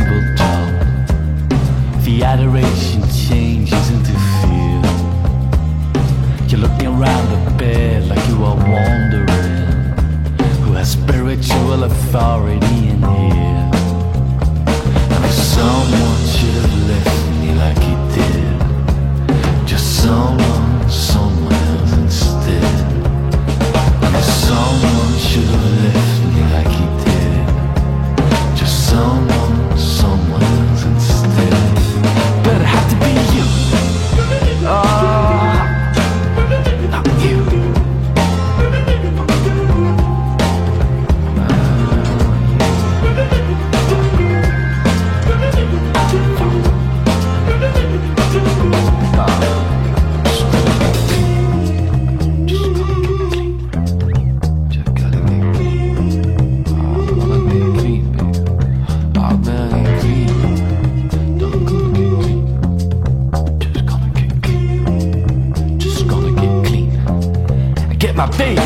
The 2.21 2.27
adoration 2.27 3.01
changes 3.27 3.89
into 3.89 4.13
fear. 4.13 4.83
You're 6.49 6.61
looking 6.61 6.89
around 6.89 7.27
the 7.33 7.55
bed 7.57 8.09
like 8.09 8.29
you 8.29 8.45
are 8.45 8.57
wondering 8.57 9.25
who 10.61 10.75
has 10.75 10.93
spiritual 10.93 11.85
authority 11.85 12.89
in 12.91 13.01
here. 13.01 13.71
And 15.15 15.25
if 15.25 15.33
someone 15.33 16.23
should 16.27 16.61
have 16.61 16.89
left 16.91 17.25
me 17.41 17.55
like 17.55 17.79
he 17.79 17.95
did, 18.13 19.67
just 19.67 20.03
someone, 20.03 20.91
someone 20.91 21.55
else 21.55 21.93
instead. 21.95 22.65
And 24.05 24.15
if 24.15 24.25
someone 24.25 25.19
should 25.19 25.49
have 25.49 25.70
Get 68.41 68.57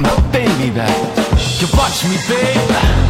my 0.00 0.20
baby 0.32 0.74
back. 0.74 0.90
You 1.60 1.68
watch 1.76 2.04
me, 2.04 2.16
babe. 2.28 3.07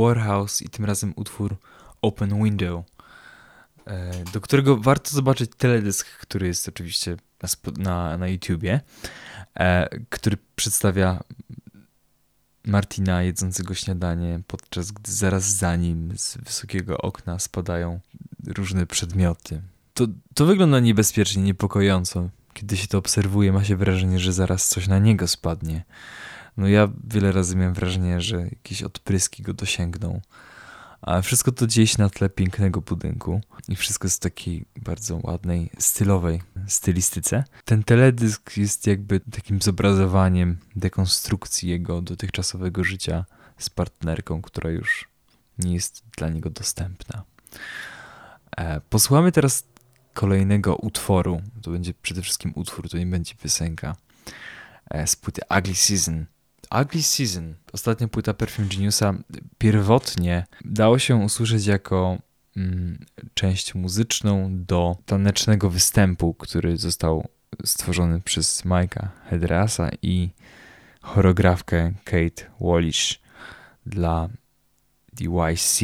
Warhouse 0.00 0.64
i 0.64 0.68
tym 0.68 0.84
razem 0.84 1.12
utwór 1.16 1.56
Open 2.02 2.44
Window, 2.44 2.84
e, 3.86 4.24
do 4.32 4.40
którego 4.40 4.76
warto 4.76 5.10
zobaczyć 5.10 5.50
teledysk, 5.56 6.06
który 6.06 6.46
jest 6.46 6.68
oczywiście 6.68 7.16
na, 7.76 8.18
na 8.18 8.28
YouTubie, 8.28 8.80
e, 9.54 9.88
który 10.08 10.36
przedstawia 10.56 11.20
Martina 12.64 13.22
jedzącego 13.22 13.74
śniadanie, 13.74 14.40
podczas 14.46 14.92
gdy 14.92 15.12
zaraz 15.12 15.44
za 15.44 15.76
nim 15.76 16.12
z 16.16 16.36
wysokiego 16.36 16.98
okna 16.98 17.38
spadają 17.38 18.00
różne 18.46 18.86
przedmioty. 18.86 19.62
To, 19.94 20.06
to 20.34 20.46
wygląda 20.46 20.80
niebezpiecznie, 20.80 21.42
niepokojąco. 21.42 22.28
Kiedy 22.54 22.76
się 22.76 22.86
to 22.86 22.98
obserwuje, 22.98 23.52
ma 23.52 23.64
się 23.64 23.76
wrażenie, 23.76 24.18
że 24.18 24.32
zaraz 24.32 24.68
coś 24.68 24.88
na 24.88 24.98
niego 24.98 25.28
spadnie. 25.28 25.84
No 26.60 26.68
ja 26.68 26.88
wiele 27.04 27.32
razy 27.32 27.56
miałem 27.56 27.74
wrażenie, 27.74 28.20
że 28.20 28.40
jakieś 28.40 28.82
odpryski 28.82 29.42
go 29.42 29.54
dosięgną. 29.54 30.20
A 31.02 31.22
wszystko 31.22 31.52
to 31.52 31.66
dzieje 31.66 31.86
się 31.86 31.96
na 31.98 32.10
tle 32.10 32.30
pięknego 32.30 32.80
budynku 32.80 33.40
i 33.68 33.76
wszystko 33.76 34.06
jest 34.06 34.16
w 34.16 34.20
takiej 34.20 34.64
bardzo 34.76 35.20
ładnej, 35.22 35.70
stylowej 35.78 36.42
stylistyce. 36.66 37.44
Ten 37.64 37.82
teledysk 37.82 38.56
jest 38.56 38.86
jakby 38.86 39.20
takim 39.20 39.62
zobrazowaniem 39.62 40.58
dekonstrukcji 40.76 41.68
jego 41.68 42.02
dotychczasowego 42.02 42.84
życia 42.84 43.24
z 43.58 43.70
partnerką, 43.70 44.42
która 44.42 44.70
już 44.70 45.08
nie 45.58 45.74
jest 45.74 46.02
dla 46.16 46.28
niego 46.28 46.50
dostępna. 46.50 47.22
E, 48.56 48.80
posłuchamy 48.80 49.32
teraz 49.32 49.64
kolejnego 50.14 50.76
utworu. 50.76 51.42
To 51.62 51.70
będzie 51.70 51.94
przede 52.02 52.22
wszystkim 52.22 52.52
utwór, 52.54 52.90
to 52.90 52.98
nie 52.98 53.06
będzie 53.06 53.34
piosenka. 53.34 53.96
E, 54.90 55.06
z 55.06 55.16
płyty 55.16 55.40
Ugly 55.58 55.74
Season. 55.74 56.26
Ugly 56.70 57.02
Season, 57.02 57.54
ostatnia 57.72 58.08
płyta 58.08 58.34
Perfume 58.34 58.68
Geniusa, 58.68 59.14
pierwotnie 59.58 60.46
dało 60.64 60.98
się 60.98 61.16
usłyszeć 61.16 61.66
jako 61.66 62.18
mm, 62.56 63.06
część 63.34 63.74
muzyczną 63.74 64.48
do 64.64 64.96
tanecznego 65.06 65.70
występu, 65.70 66.34
który 66.34 66.76
został 66.76 67.28
stworzony 67.64 68.20
przez 68.20 68.64
Mike'a 68.64 69.08
Hedrasa 69.30 69.90
i 70.02 70.30
choreografkę 71.00 71.92
Kate 72.04 72.50
Wallish 72.60 73.20
dla 73.86 74.28
DYC. 75.12 75.80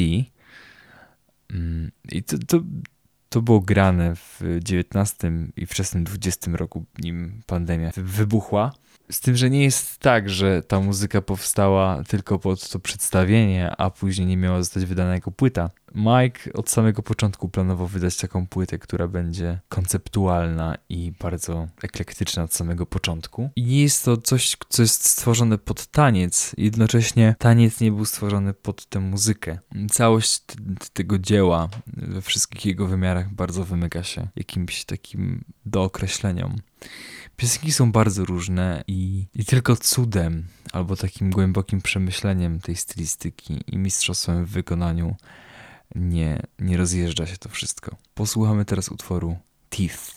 Mm, 1.50 1.90
I 2.12 2.22
to, 2.22 2.38
to, 2.38 2.60
to 3.28 3.42
było 3.42 3.60
grane 3.60 4.16
w 4.16 4.40
XIX 4.72 5.32
i 5.56 5.66
wczesnym 5.66 6.04
XX 6.04 6.56
roku, 6.56 6.84
nim 6.98 7.42
pandemia 7.46 7.90
wybuchła. 7.96 8.72
Z 9.10 9.20
tym, 9.20 9.36
że 9.36 9.50
nie 9.50 9.62
jest 9.62 9.98
tak, 9.98 10.30
że 10.30 10.62
ta 10.62 10.80
muzyka 10.80 11.22
powstała 11.22 12.04
tylko 12.08 12.38
pod 12.38 12.68
to 12.68 12.78
przedstawienie, 12.78 13.76
a 13.78 13.90
później 13.90 14.26
nie 14.26 14.36
miała 14.36 14.58
zostać 14.58 14.84
wydana 14.84 15.14
jako 15.14 15.30
płyta. 15.30 15.70
Mike 15.94 16.52
od 16.52 16.70
samego 16.70 17.02
początku 17.02 17.48
planował 17.48 17.86
wydać 17.86 18.16
taką 18.16 18.46
płytę, 18.46 18.78
która 18.78 19.08
będzie 19.08 19.60
konceptualna 19.68 20.76
i 20.88 21.12
bardzo 21.20 21.68
eklektyczna 21.82 22.42
od 22.42 22.54
samego 22.54 22.86
początku. 22.86 23.50
I 23.56 23.64
nie 23.64 23.82
jest 23.82 24.04
to 24.04 24.16
coś, 24.16 24.56
co 24.68 24.82
jest 24.82 25.08
stworzone 25.08 25.58
pod 25.58 25.86
taniec, 25.86 26.54
jednocześnie 26.58 27.34
taniec 27.38 27.80
nie 27.80 27.92
był 27.92 28.04
stworzony 28.04 28.54
pod 28.54 28.86
tę 28.86 29.00
muzykę. 29.00 29.58
Całość 29.90 30.42
tego 30.92 31.18
dzieła 31.18 31.68
we 31.86 32.22
wszystkich 32.22 32.66
jego 32.66 32.86
wymiarach 32.86 33.34
bardzo 33.34 33.64
wymyka 33.64 34.02
się 34.02 34.28
jakimś 34.36 34.84
takim 34.84 35.44
dookreśleniom. 35.66 36.56
Piosenki 37.36 37.72
są 37.72 37.92
bardzo 37.92 38.24
różne 38.24 38.84
i, 38.86 39.26
i 39.34 39.44
tylko 39.44 39.76
cudem 39.76 40.46
albo 40.72 40.96
takim 40.96 41.30
głębokim 41.30 41.82
przemyśleniem 41.82 42.60
tej 42.60 42.76
stylistyki 42.76 43.64
i 43.66 43.78
mistrzostwem 43.78 44.44
w 44.44 44.50
wykonaniu 44.50 45.16
nie, 45.94 46.42
nie 46.58 46.76
rozjeżdża 46.76 47.26
się 47.26 47.36
to 47.36 47.48
wszystko. 47.48 47.96
Posłuchamy 48.14 48.64
teraz 48.64 48.88
utworu 48.88 49.36
Teeth. 49.68 50.16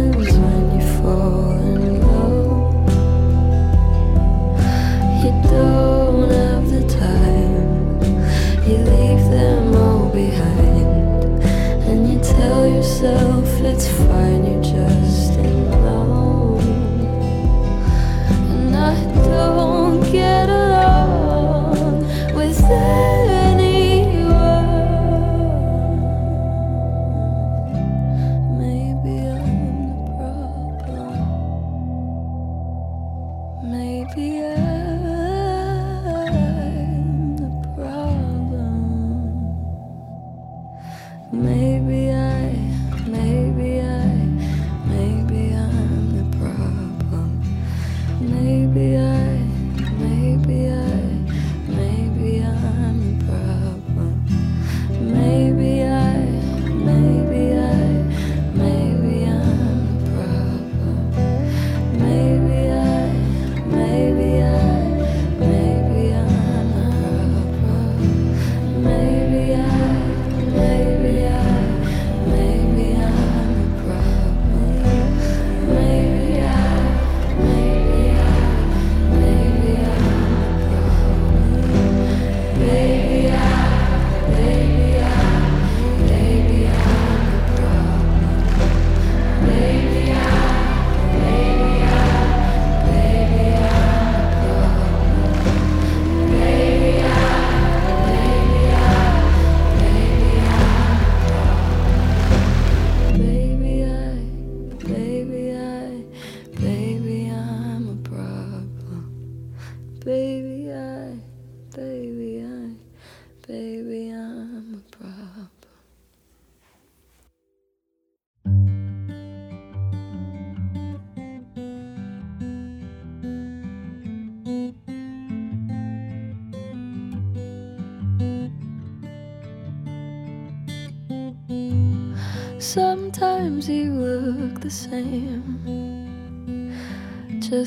yourself 13.63 14.01
it's 14.01 14.10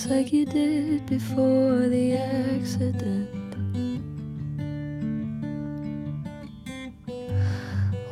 Just 0.05 0.17
like 0.17 0.35
you 0.35 0.45
did 0.45 1.07
before 1.07 1.89
the 1.89 2.19
accident. 2.19 3.57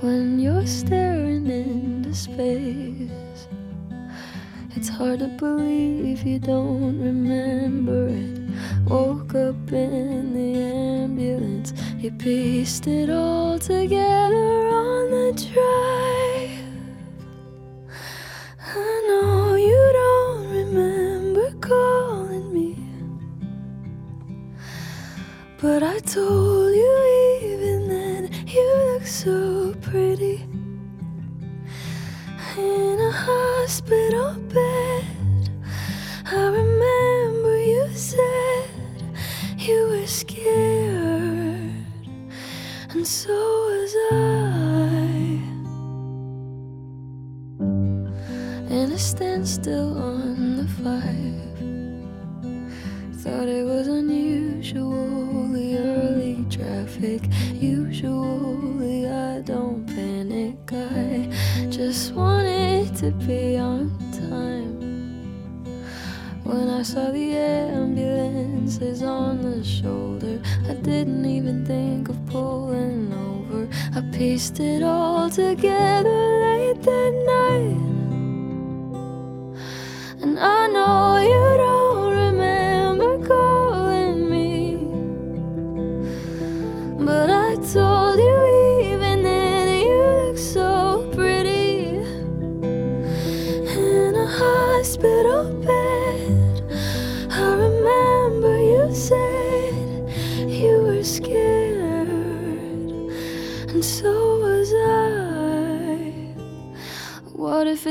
When 0.00 0.38
you're 0.38 0.66
staring 0.66 1.50
into 1.50 2.14
space, 2.14 3.46
it's 4.74 4.88
hard 4.88 5.18
to 5.18 5.28
believe 5.36 6.22
you 6.22 6.38
don't 6.38 6.98
remember 6.98 8.08
it. 8.08 8.40
Woke 8.88 9.34
up 9.34 9.70
in 9.70 10.32
the 10.32 10.62
ambulance, 10.62 11.74
you 11.98 12.10
pieced 12.10 12.86
it 12.86 13.10
all 13.10 13.58
together 13.58 14.66
on 14.66 15.10
the 15.10 15.32
drive. 15.52 16.31
But 25.62 25.80
I 25.80 26.00
told 26.00 26.74
you 26.74 27.38
even 27.40 27.86
then 27.86 28.30
you 28.48 28.66
look 28.90 29.06
so 29.06 29.72
pretty 29.80 30.44
in 32.58 32.98
a 33.00 33.12
hospital 33.12 34.34
bed. 34.52 35.50
I 36.26 36.46
remember 36.46 37.56
you 37.62 37.88
said 37.94 38.70
you 39.56 39.86
were 39.90 40.06
scared, 40.08 41.86
and 42.90 43.06
so 43.06 43.32
was 43.32 43.94
I. 44.10 45.38
In 48.68 48.90
a 48.90 48.98
standstill 48.98 49.96
on 49.96 50.56
the 50.56 50.66
five, 50.82 51.51
thought 53.22 53.46
it 53.46 53.64
was 53.64 53.86
unusually 53.86 55.76
early 55.78 56.44
traffic. 56.50 57.22
Usually 57.52 59.06
I 59.06 59.40
don't 59.42 59.86
panic, 59.86 60.58
I 60.72 61.30
just 61.70 62.14
wanted 62.14 62.96
to 62.96 63.12
be 63.12 63.56
on 63.58 63.96
time. 64.10 64.80
When 66.42 66.68
I 66.68 66.82
saw 66.82 67.12
the 67.12 67.36
ambulances 67.36 69.04
on 69.04 69.40
the 69.40 69.62
shoulder, 69.62 70.42
I 70.68 70.74
didn't 70.74 71.24
even 71.24 71.64
think 71.64 72.08
of 72.08 72.26
pulling 72.26 73.12
over. 73.12 73.68
I 73.94 74.00
pieced 74.10 74.58
it 74.58 74.82
all 74.82 75.30
together 75.30 76.40
late 76.40 76.82
that 76.82 77.12
night. 77.34 77.82
And 80.22 80.40
I 80.40 80.66
know 80.66 81.18
you 81.22 81.56
don't 81.56 81.81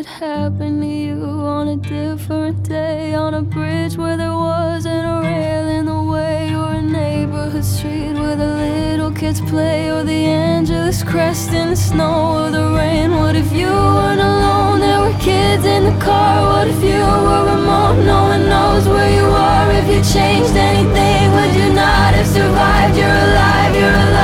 it 0.01 0.07
happened 0.07 0.81
to 0.81 0.87
you 0.87 1.21
on 1.57 1.67
a 1.67 1.75
different 1.75 2.63
day, 2.67 3.13
on 3.13 3.35
a 3.35 3.41
bridge 3.43 3.95
where 3.97 4.17
there 4.17 4.33
wasn't 4.33 5.05
a 5.13 5.17
rail 5.21 5.67
in 5.77 5.85
the 5.85 6.01
way, 6.13 6.55
or 6.55 6.71
a 6.73 6.81
neighborhood 6.81 7.63
street 7.63 8.13
where 8.13 8.35
the 8.35 8.51
little 8.65 9.11
kids 9.11 9.39
play, 9.41 9.91
or 9.91 10.03
the 10.03 10.21
Angeles 10.25 11.03
crest 11.03 11.53
in 11.53 11.69
the 11.69 11.75
snow 11.75 12.15
or 12.39 12.49
the 12.49 12.67
rain? 12.79 13.11
What 13.11 13.35
if 13.35 13.51
you 13.53 13.67
weren't 13.67 14.21
alone? 14.31 14.79
There 14.79 15.01
were 15.05 15.17
kids 15.19 15.65
in 15.65 15.83
the 15.89 15.97
car. 16.03 16.35
What 16.51 16.67
if 16.67 16.81
you 16.83 17.01
were 17.25 17.43
remote? 17.53 17.97
No 18.13 18.19
one 18.33 18.45
knows 18.49 18.87
where 18.87 19.11
you 19.17 19.27
are. 19.49 19.71
If 19.81 19.87
you 19.93 20.01
changed 20.17 20.55
anything, 20.55 21.25
would 21.35 21.53
you 21.61 21.73
not 21.73 22.15
have 22.17 22.25
survived? 22.25 22.97
You're 22.97 23.19
alive, 23.27 23.73
you're 23.79 23.99
alive, 24.07 24.20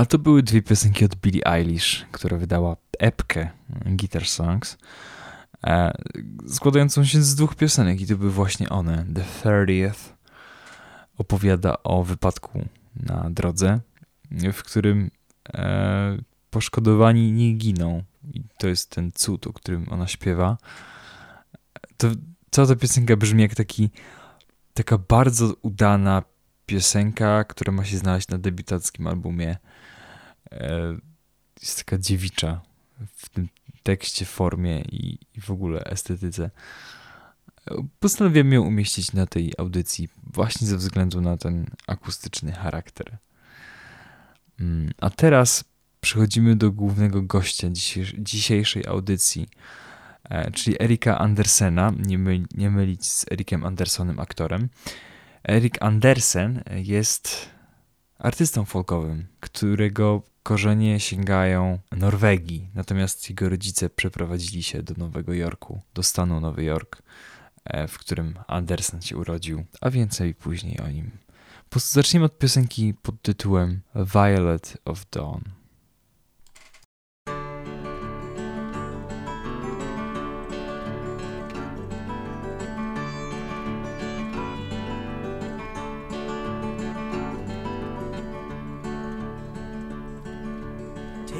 A 0.00 0.06
to 0.06 0.18
były 0.18 0.42
dwie 0.42 0.62
piosenki 0.62 1.04
od 1.04 1.16
Billie 1.16 1.46
Eilish, 1.46 2.06
która 2.12 2.36
wydała 2.36 2.76
epkę 2.98 3.48
Guitar 3.86 4.26
Songs, 4.26 4.78
e, 5.66 5.92
składającą 6.48 7.04
się 7.04 7.22
z 7.22 7.34
dwóch 7.34 7.54
piosenek 7.54 8.00
i 8.00 8.06
to 8.06 8.16
były 8.16 8.30
właśnie 8.30 8.68
one. 8.68 9.06
The 9.14 9.24
30th 9.50 10.12
opowiada 11.18 11.82
o 11.82 12.04
wypadku 12.04 12.68
na 12.96 13.30
drodze, 13.30 13.80
w 14.52 14.62
którym 14.62 15.10
e, 15.54 16.18
poszkodowani 16.50 17.32
nie 17.32 17.52
giną. 17.52 18.02
I 18.34 18.42
to 18.58 18.68
jest 18.68 18.90
ten 18.90 19.12
cud, 19.12 19.46
o 19.46 19.52
którym 19.52 19.86
ona 19.90 20.06
śpiewa. 20.06 20.56
To, 21.96 22.08
cała 22.50 22.68
ta 22.68 22.76
piosenka 22.76 23.16
brzmi 23.16 23.42
jak 23.42 23.54
taki, 23.54 23.90
taka 24.74 24.98
bardzo 24.98 25.54
udana 25.62 26.22
piosenka, 26.66 27.44
która 27.44 27.72
ma 27.72 27.84
się 27.84 27.98
znaleźć 27.98 28.28
na 28.28 28.38
debiutackim 28.38 29.06
albumie. 29.06 29.56
E, 30.52 30.96
Jest 31.62 31.78
taka 31.84 31.98
dziewicza 31.98 32.60
w 33.16 33.28
tym 33.28 33.48
tekście, 33.82 34.24
formie 34.24 34.80
i, 34.80 35.18
i 35.36 35.40
w 35.40 35.50
ogóle 35.50 35.84
estetyce. 35.84 36.50
Postanowiłem 38.00 38.52
ją 38.52 38.62
umieścić 38.62 39.12
na 39.12 39.26
tej 39.26 39.52
audycji 39.58 40.08
właśnie 40.22 40.66
ze 40.66 40.76
względu 40.76 41.20
na 41.20 41.36
ten 41.36 41.66
akustyczny 41.86 42.52
charakter. 42.52 43.18
Mm, 44.60 44.90
A 44.98 45.10
teraz 45.10 45.64
przechodzimy 46.00 46.56
do 46.56 46.70
głównego 46.72 47.22
gościa 47.22 47.68
dzisiejsz- 47.68 48.14
dzisiejszej 48.22 48.86
audycji, 48.86 49.48
e, 50.24 50.50
czyli 50.50 50.82
Erika 50.82 51.18
Andersena, 51.18 51.92
nie, 51.98 52.18
nie 52.54 52.70
mylić 52.70 53.06
z 53.06 53.32
Erikiem 53.32 53.64
Andersonem, 53.64 54.20
aktorem. 54.20 54.68
Erik 55.48 55.82
Andersen 55.82 56.62
jest 56.74 57.48
artystą 58.20 58.64
folkowym, 58.64 59.26
którego 59.40 60.22
korzenie 60.42 61.00
sięgają 61.00 61.78
Norwegii, 61.92 62.70
natomiast 62.74 63.30
jego 63.30 63.48
rodzice 63.48 63.90
przeprowadzili 63.90 64.62
się 64.62 64.82
do 64.82 64.94
Nowego 64.94 65.34
Jorku, 65.34 65.80
do 65.94 66.02
stanu 66.02 66.40
Nowy 66.40 66.64
Jork, 66.64 67.02
e, 67.64 67.88
w 67.88 67.98
którym 67.98 68.34
Andersen 68.46 69.02
się 69.02 69.16
urodził, 69.16 69.64
a 69.80 69.90
więcej 69.90 70.34
później 70.34 70.80
o 70.80 70.88
nim. 70.88 71.10
Zacznijmy 71.76 72.26
od 72.26 72.38
piosenki 72.38 72.94
pod 73.02 73.22
tytułem 73.22 73.80
Violet 73.94 74.76
of 74.84 75.06
Dawn. 75.12 75.59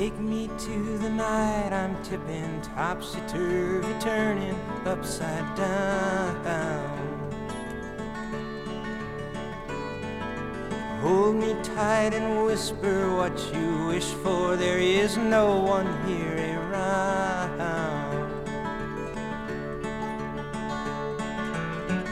Take 0.01 0.19
me 0.19 0.49
to 0.49 0.97
the 0.97 1.11
night 1.11 1.75
I'm 1.75 2.03
tipping 2.03 2.63
topsy 2.63 3.21
turvy, 3.29 3.93
turning 4.01 4.59
upside 4.87 5.55
down. 5.55 6.97
Hold 11.03 11.37
me 11.37 11.55
tight 11.63 12.15
and 12.15 12.47
whisper 12.47 13.15
what 13.15 13.37
you 13.53 13.89
wish 13.89 14.07
for. 14.23 14.57
There 14.57 14.79
is 14.79 15.19
no 15.19 15.61
one 15.61 15.93
here 16.09 16.59
around. 16.59 18.31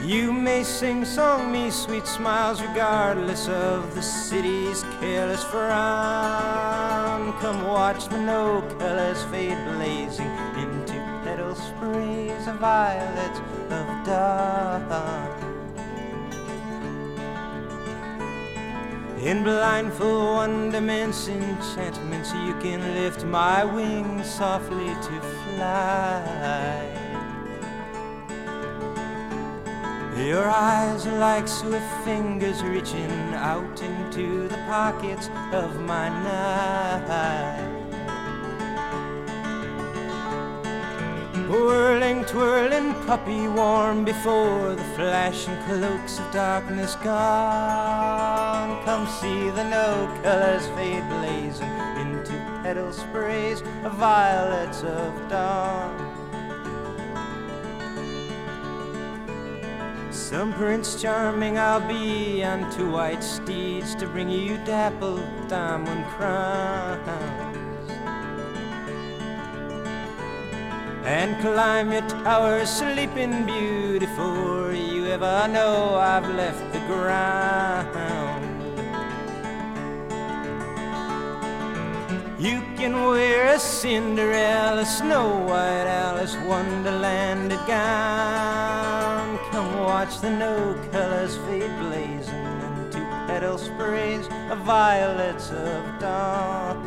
You 0.05 0.31
may 0.31 0.63
sing 0.63 1.07
song 1.07 1.51
me 1.51 1.71
sweet 1.71 2.07
smiles 2.07 2.61
regardless 2.61 3.49
of 3.49 3.95
the 3.95 4.03
city's 4.03 4.83
careless 5.01 5.43
frown. 5.45 6.98
Come 7.41 7.63
watch 7.63 8.09
the 8.09 8.19
no 8.19 8.63
colors 8.81 9.23
fade 9.25 9.57
blazing 9.77 10.27
into 10.57 10.95
petal 11.23 11.55
sprays 11.55 12.49
of 12.49 12.57
violets 12.57 13.39
of 13.71 13.87
dawn. 14.05 15.49
In 19.23 19.45
blindfold 19.45 20.35
wonderments, 20.35 21.29
enchantments, 21.29 22.33
you 22.33 22.55
can 22.61 22.81
lift 22.95 23.25
my 23.25 23.65
wings 23.65 24.29
softly 24.29 24.89
to 24.89 25.21
fly. 25.55 26.98
Your 30.19 30.51
eyes 30.51 31.07
are 31.07 31.19
like 31.19 31.47
swift 31.47 32.05
fingers 32.05 32.61
reaching 32.65 33.11
out 33.35 33.81
into 33.81 34.49
the 34.49 34.57
pockets 34.67 35.29
of 35.53 35.81
my 35.83 36.09
night. 36.09 37.79
Whirling, 41.49 42.25
twirling, 42.25 42.95
puppy 43.07 43.47
warm 43.47 44.05
before 44.05 44.75
the 44.75 44.85
flashing 44.97 45.57
cloaks 45.67 46.19
of 46.19 46.33
darkness 46.33 46.97
gone. 46.97 48.85
Come 48.85 49.07
see 49.07 49.51
the 49.51 49.65
no 49.71 50.21
colors 50.25 50.67
fade 50.75 51.09
blazing 51.09 51.71
into 51.97 52.33
petal 52.65 52.93
sprays 52.93 53.63
of 53.85 53.95
violets 53.95 54.83
of 54.83 55.15
dawn. 55.31 56.08
Some 60.29 60.53
prince 60.53 61.01
charming 61.01 61.57
I'll 61.57 61.81
be 61.89 62.45
on 62.45 62.71
two 62.71 62.91
white 62.91 63.25
steeds 63.25 63.95
to 63.95 64.07
bring 64.07 64.29
you 64.29 64.59
dappled 64.67 65.25
diamond 65.49 66.05
crowns. 66.05 67.91
And 71.07 71.41
climb 71.41 71.91
your 71.93 72.07
tower, 72.23 72.67
sleeping 72.67 73.47
beauty, 73.47 74.01
before 74.01 74.75
you 74.75 75.07
ever 75.07 75.49
know 75.49 75.95
I've 75.95 76.29
left 76.35 76.75
the 76.75 76.81
ground. 76.81 78.18
You 82.39 82.63
can 82.77 82.95
wear 82.95 83.49
a 83.53 83.59
Cinderella, 83.59 84.87
Snow 84.87 85.39
White 85.45 85.89
Alice, 85.89 86.37
Wonderland 86.47 87.51
gown. 87.67 89.37
Come 89.51 89.81
watch 89.81 90.21
the 90.21 90.31
no 90.31 90.81
colors 90.93 91.37
fade 91.39 91.77
blazing 91.81 92.47
into 92.79 93.01
petal 93.27 93.59
sprays 93.59 94.29
of 94.53 94.59
violets 94.59 95.51
of 95.51 95.99
dawn. 95.99 96.85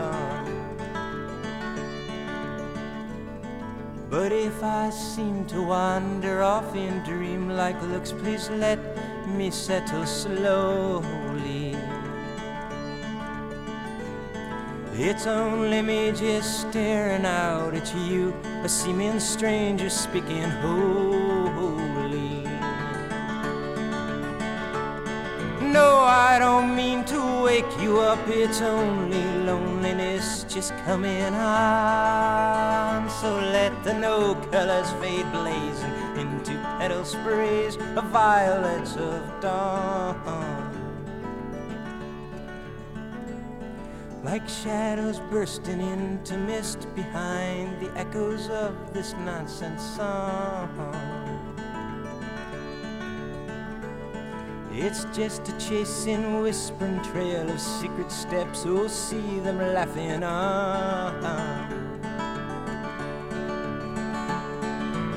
But 4.09 4.31
if 4.31 4.63
I 4.63 4.89
seem 4.89 5.43
to 5.47 5.63
wander 5.63 6.43
off 6.43 6.73
in 6.73 7.03
dream-like 7.03 7.81
looks, 7.83 8.13
please 8.13 8.49
let 8.51 8.79
me 9.27 9.51
settle 9.51 10.05
slowly. 10.05 11.70
It's 15.03 15.25
only 15.25 15.81
me 15.81 16.11
just 16.11 16.69
staring 16.69 17.25
out 17.25 17.73
at 17.73 17.91
you, 17.95 18.35
a 18.63 18.69
seeming 18.69 19.19
stranger 19.19 19.89
speaking 19.89 20.47
holy. 20.61 22.43
No, 25.59 26.01
I 26.01 26.37
don't 26.37 26.75
mean 26.75 27.03
to 27.05 27.43
wake 27.43 27.65
you 27.81 27.99
up, 27.99 28.19
it's 28.27 28.61
only 28.61 29.23
loneliness 29.43 30.43
just 30.43 30.71
coming 30.85 31.33
on. 31.33 33.09
So 33.09 33.33
let 33.33 33.83
the 33.83 33.95
no 33.95 34.35
colors 34.51 34.91
fade 35.01 35.25
blazing 35.31 35.93
into 36.15 36.51
petal 36.77 37.05
sprays 37.05 37.75
of 37.97 38.03
violets 38.11 38.95
of 38.97 39.41
dawn. 39.41 40.70
Like 44.23 44.47
shadows 44.47 45.19
bursting 45.31 45.81
into 45.81 46.37
mist 46.37 46.87
behind 46.95 47.79
the 47.81 47.91
echoes 47.97 48.49
of 48.49 48.93
this 48.93 49.13
nonsense 49.25 49.81
song. 49.95 50.69
It's 54.73 55.05
just 55.13 55.49
a 55.49 55.57
chasing, 55.57 56.41
whispering 56.41 57.01
trail 57.03 57.49
of 57.49 57.59
secret 57.59 58.11
steps. 58.11 58.63
Oh, 58.65 58.87
see 58.87 59.39
them 59.39 59.57
laughing 59.57 60.23
on. 60.23 61.90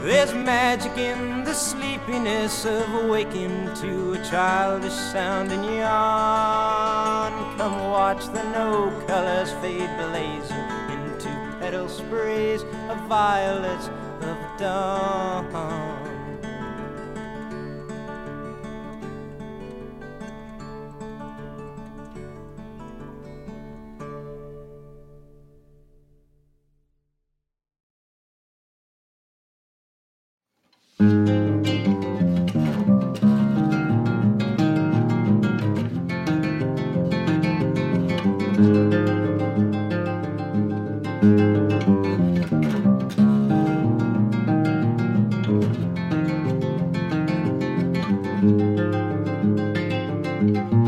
There's 0.05 0.35
magic 0.35 0.98
in 0.98 1.44
the 1.44 1.55
sleepiness 1.55 2.66
of 2.66 2.86
awaking 2.93 3.72
to 3.76 4.12
a 4.12 4.22
childish 4.22 4.93
sound 4.93 5.51
and 5.51 5.64
yawn. 5.64 7.56
Come 7.56 7.89
watch 7.89 8.26
the 8.26 8.43
no 8.51 8.90
colors 9.06 9.52
fade 9.62 9.89
blazing 9.97 10.68
into 10.93 11.56
petal 11.59 11.89
sprays 11.89 12.64
of 12.90 12.98
violets 13.09 13.89
of 14.20 14.36
dawn. 14.59 16.03
Deep 30.96 31.08
rain 50.44 50.84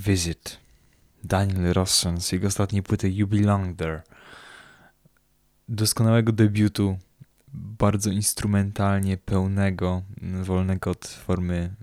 Visit. 0.00 0.58
Daniel 1.24 1.72
Rossen 1.72 2.20
z 2.20 2.32
jego 2.32 2.46
ostatniej 2.46 2.82
płyty 2.82 3.10
You 3.10 3.26
Belong 3.26 3.78
There. 3.78 4.02
Doskonałego 5.68 6.32
debiutu, 6.32 6.98
bardzo 7.52 8.10
instrumentalnie 8.10 9.16
pełnego, 9.16 10.02
wolnego 10.42 10.90
od 10.90 11.06
formy 11.06 11.74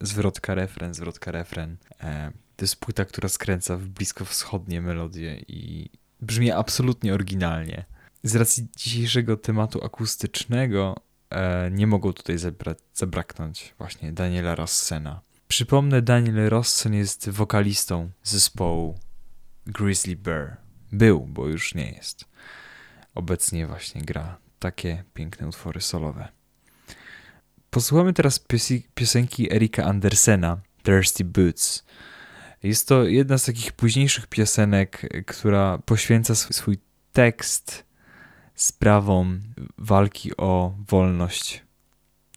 zwrotka-refren, 0.00 0.94
zwrotka-refren. 0.94 1.76
E, 2.00 2.32
to 2.56 2.64
jest 2.64 2.76
płyta, 2.76 3.04
która 3.04 3.28
skręca 3.28 3.76
w 3.76 3.86
bliskowschodnie 3.86 4.80
melodie 4.80 5.44
i 5.48 5.90
brzmi 6.20 6.50
absolutnie 6.50 7.14
oryginalnie. 7.14 7.84
Z 8.22 8.36
racji 8.36 8.66
dzisiejszego 8.76 9.36
tematu 9.36 9.84
akustycznego 9.84 10.96
e, 11.30 11.70
nie 11.70 11.86
mogą 11.86 12.12
tutaj 12.12 12.36
zabra- 12.36 12.76
zabraknąć 12.94 13.74
właśnie 13.78 14.12
Daniela 14.12 14.54
Rossena. 14.54 15.20
Przypomnę, 15.48 16.02
Daniel 16.02 16.48
Rosson 16.48 16.94
jest 16.94 17.28
wokalistą 17.28 18.10
zespołu 18.22 18.98
Grizzly 19.66 20.16
Bear. 20.16 20.56
Był, 20.92 21.20
bo 21.20 21.48
już 21.48 21.74
nie 21.74 21.92
jest. 21.92 22.24
Obecnie 23.14 23.66
właśnie 23.66 24.02
gra 24.02 24.36
takie 24.58 25.04
piękne 25.14 25.48
utwory 25.48 25.80
solowe. 25.80 26.28
Posłuchamy 27.70 28.12
teraz 28.12 28.44
piosenki 28.94 29.52
Erika 29.54 29.84
Andersena, 29.84 30.60
Thirsty 30.82 31.24
Boots. 31.24 31.84
Jest 32.62 32.88
to 32.88 33.04
jedna 33.04 33.38
z 33.38 33.44
takich 33.44 33.72
późniejszych 33.72 34.26
piosenek, 34.26 35.08
która 35.26 35.78
poświęca 35.78 36.32
sw- 36.32 36.52
swój 36.54 36.78
tekst 37.12 37.84
sprawom 38.54 39.40
walki 39.78 40.36
o 40.36 40.74
wolność 40.88 41.64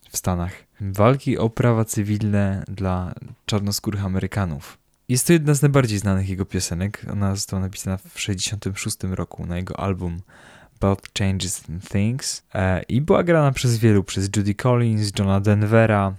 w 0.09 0.17
Stanach. 0.17 0.66
Walki 0.82 1.38
o 1.38 1.49
prawa 1.49 1.86
cywilne 1.86 2.64
dla 2.68 3.14
czarnoskórych 3.45 4.06
Amerykanów. 4.06 4.78
Jest 5.10 5.28
to 5.28 5.34
jedna 5.34 5.54
z 5.54 5.62
najbardziej 5.62 5.99
znanych 5.99 6.30
jego 6.30 6.45
piosenek. 6.45 7.06
Ona 7.12 7.36
została 7.36 7.62
napisana 7.62 7.98
w 7.98 8.02
1966 8.02 8.98
roku 9.04 9.45
na 9.45 9.58
jego 9.58 9.80
album 9.80 10.20
About 10.76 11.10
Changes 11.20 11.64
and 11.70 11.90
Things 11.90 12.44
e, 12.54 12.84
i 12.84 13.02
była 13.02 13.24
grana 13.24 13.52
przez 13.52 13.78
wielu, 13.78 14.04
przez 14.04 14.30
Judy 14.36 14.56
Collins, 14.56 15.12
Johna 15.20 15.40
Denvera, 15.40 16.14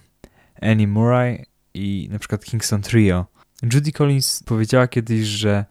Annie 0.63 0.89
Murray 0.89 1.45
i 1.75 2.09
na 2.13 2.19
przykład 2.19 2.45
Kingston 2.45 2.83
Trio. 2.83 3.27
Judy 3.73 3.93
Collins 3.93 4.43
powiedziała 4.43 4.89
kiedyś, 4.89 5.27
że 5.27 5.65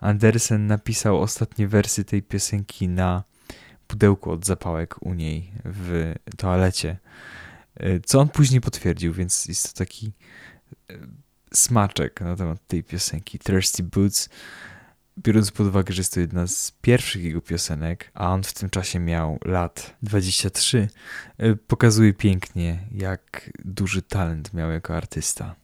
Andersen 0.00 0.66
napisał 0.66 1.20
ostatnie 1.20 1.68
wersy 1.68 2.04
tej 2.04 2.22
piosenki 2.22 2.88
na 2.88 3.22
pudełku 3.86 4.30
od 4.30 4.46
zapałek 4.46 5.02
u 5.02 5.14
niej 5.14 5.52
w 5.64 6.14
toalecie. 6.36 6.96
E, 7.76 8.00
Co 8.00 8.20
on 8.20 8.28
później 8.28 8.60
potwierdził, 8.60 9.12
więc 9.12 9.46
jest 9.46 9.72
to 9.72 9.78
taki 9.78 10.12
e, 10.90 10.94
smaczek 11.54 12.20
na 12.20 12.36
temat 12.36 12.66
tej 12.66 12.84
piosenki. 12.84 13.38
Thirsty 13.38 13.82
Boots, 13.82 14.28
biorąc 15.18 15.50
pod 15.50 15.66
uwagę, 15.66 15.94
że 15.94 16.00
jest 16.00 16.14
to 16.14 16.20
jedna 16.20 16.46
z 16.46 16.72
pierwszych 16.82 17.22
jego 17.24 17.40
piosenek, 17.40 18.10
a 18.14 18.32
on 18.32 18.42
w 18.42 18.52
tym 18.52 18.70
czasie 18.70 18.98
miał 18.98 19.38
lat 19.44 19.96
23, 20.02 20.88
e, 21.38 21.56
pokazuje 21.56 22.12
pięknie, 22.12 22.86
jak 22.92 23.50
duży 23.64 24.02
talent 24.02 24.54
miał 24.54 24.70
jako 24.70 24.96
artysta. 24.96 25.56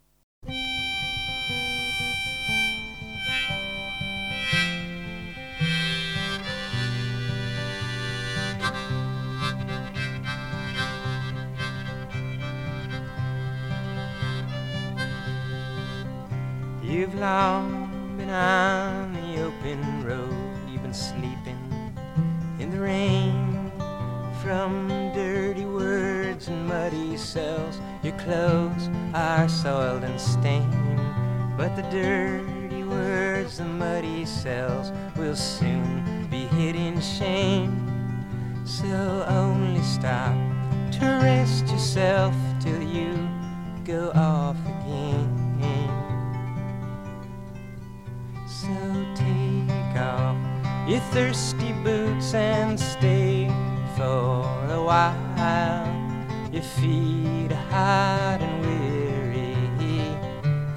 You've 16.96 17.14
long 17.16 18.16
been 18.16 18.30
on 18.30 19.12
the 19.12 19.42
open 19.42 20.02
road. 20.02 20.32
You've 20.66 20.82
been 20.82 20.94
sleeping 20.94 21.60
in 22.58 22.70
the 22.70 22.80
rain 22.80 23.70
from 24.42 24.88
dirty 25.14 25.66
words 25.66 26.48
and 26.48 26.66
muddy 26.66 27.18
cells. 27.18 27.78
Your 28.02 28.16
clothes 28.16 28.88
are 29.12 29.46
soiled 29.46 30.04
and 30.04 30.18
stained, 30.18 30.98
but 31.58 31.76
the 31.76 31.82
dirty 31.90 32.82
words, 32.82 33.58
the 33.58 33.66
muddy 33.66 34.24
cells 34.24 34.90
will 35.18 35.36
soon 35.36 36.26
be 36.30 36.46
hid 36.46 36.76
in 36.76 36.98
shame. 37.02 37.76
So 38.64 39.26
only 39.28 39.82
stop 39.82 40.34
to 40.92 41.04
rest 41.22 41.68
yourself 41.68 42.34
till 42.58 42.80
you 42.80 43.28
go 43.84 44.12
off 44.14 44.56
again. 44.64 45.35
So 48.66 48.72
take 49.14 49.96
off 49.96 50.36
your 50.88 50.98
thirsty 51.12 51.72
boots 51.84 52.34
and 52.34 52.80
stay 52.80 53.46
for 53.96 54.42
a 54.70 54.82
while. 54.82 55.86
Your 56.52 56.64
feet 56.64 57.52
are 57.52 57.66
hot 57.70 58.38
and 58.40 58.66
weary 58.66 59.54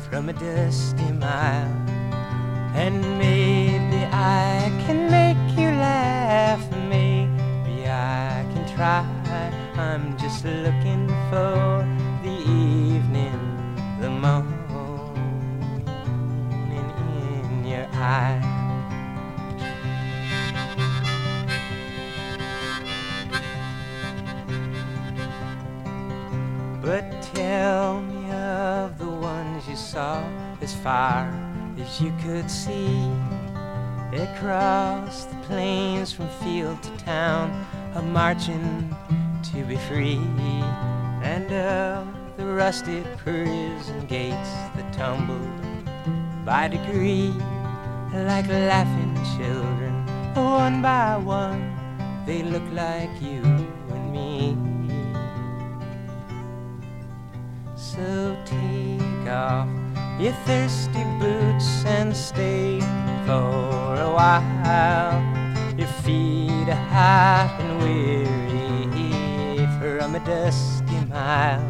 from 0.08 0.30
a 0.30 0.34
dusty 0.34 1.12
mile. 1.14 1.74
And 2.76 3.02
maybe 3.18 4.06
I 4.14 4.72
can 4.86 5.10
make 5.10 5.58
you 5.58 5.70
laugh. 5.70 6.62
Maybe 6.88 7.88
I 7.88 8.46
can 8.54 8.76
try. 8.76 9.04
I'm 9.78 10.16
just 10.20 10.46
looking 10.46 11.08
for 11.32 11.88
the 12.22 12.38
evening, 12.46 13.42
the 14.00 14.12
morning 14.12 14.59
eye. 17.94 18.40
But 26.82 27.22
tell 27.34 28.02
me 28.02 28.32
of 28.32 28.98
the 28.98 29.08
ones 29.08 29.68
you 29.68 29.76
saw 29.76 30.24
as 30.62 30.74
far 30.74 31.32
as 31.80 32.02
you 32.02 32.12
could 32.24 32.50
see. 32.50 33.12
Across 34.12 35.26
the 35.26 35.36
plains 35.44 36.12
from 36.12 36.30
field 36.42 36.82
to 36.82 36.90
town, 36.98 37.66
a 37.94 38.02
marching 38.02 38.96
to 39.54 39.64
be 39.66 39.78
free. 39.78 40.20
And 41.22 41.52
of 41.52 42.08
the 42.38 42.46
rusted 42.46 43.06
prison 43.18 44.08
gates 44.08 44.52
that 44.76 44.92
tumbled 44.94 45.48
by 46.46 46.70
degree, 46.70 47.34
like 48.14 48.48
laughing 48.48 49.16
children, 49.38 49.94
one 50.36 50.82
by 50.82 51.18
one, 51.18 51.62
they 52.26 52.44
look 52.44 52.64
like 52.72 53.10
you 53.22 53.42
and 53.90 54.12
me. 54.12 54.58
So 57.76 58.36
take 58.46 59.30
off 59.30 59.68
your 60.20 60.34
thirsty 60.46 61.04
boots 61.20 61.86
and 61.86 62.16
stay 62.16 62.80
for 63.26 63.96
a 63.96 64.12
while. 64.12 65.22
Your 65.78 65.88
feet 66.04 66.68
are 66.68 66.86
hot 66.92 67.56
and 67.60 67.80
weary 67.82 68.40
from 69.80 70.16
a 70.16 70.20
dusty 70.26 71.00
mile. 71.10 71.62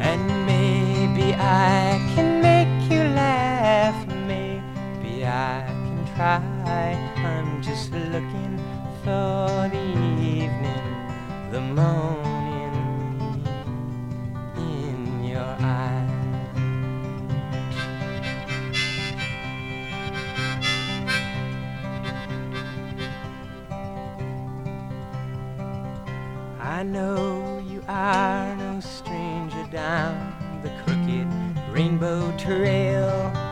And 0.00 0.46
maybe 0.46 1.34
I 1.34 1.98
can 2.14 2.42
make 2.42 2.90
you 2.90 3.02
laugh. 3.14 4.15
I 5.26 5.64
can 5.66 6.06
try. 6.14 6.92
I'm 7.16 7.60
just 7.60 7.90
looking 7.90 8.58
for 9.02 9.68
the 9.72 9.86
evening, 10.20 11.50
the 11.50 11.60
morning 11.60 13.42
in 14.56 15.24
your 15.24 15.42
eye. 15.42 16.04
I 26.60 26.82
know 26.84 27.64
you 27.66 27.82
are 27.88 28.54
no 28.54 28.80
stranger 28.80 29.66
down 29.72 30.60
the 30.62 30.70
crooked 30.84 31.26
rainbow 31.74 32.36
trail 32.36 33.45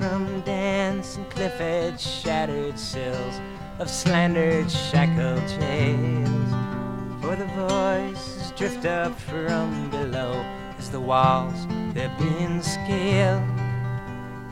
from 0.00 0.40
dancing 0.46 1.26
cliff 1.26 1.60
edge 1.60 2.00
shattered 2.00 2.78
sills 2.78 3.38
of 3.78 3.90
slandered 3.90 4.70
shackled 4.70 5.46
jails. 5.46 6.50
For 7.20 7.36
the 7.36 7.44
voices 7.54 8.50
drift 8.52 8.86
up 8.86 9.20
from 9.20 9.90
below 9.90 10.42
as 10.78 10.88
the 10.90 10.98
walls 10.98 11.66
they're 11.92 12.16
being 12.18 12.62
scaled. 12.62 13.44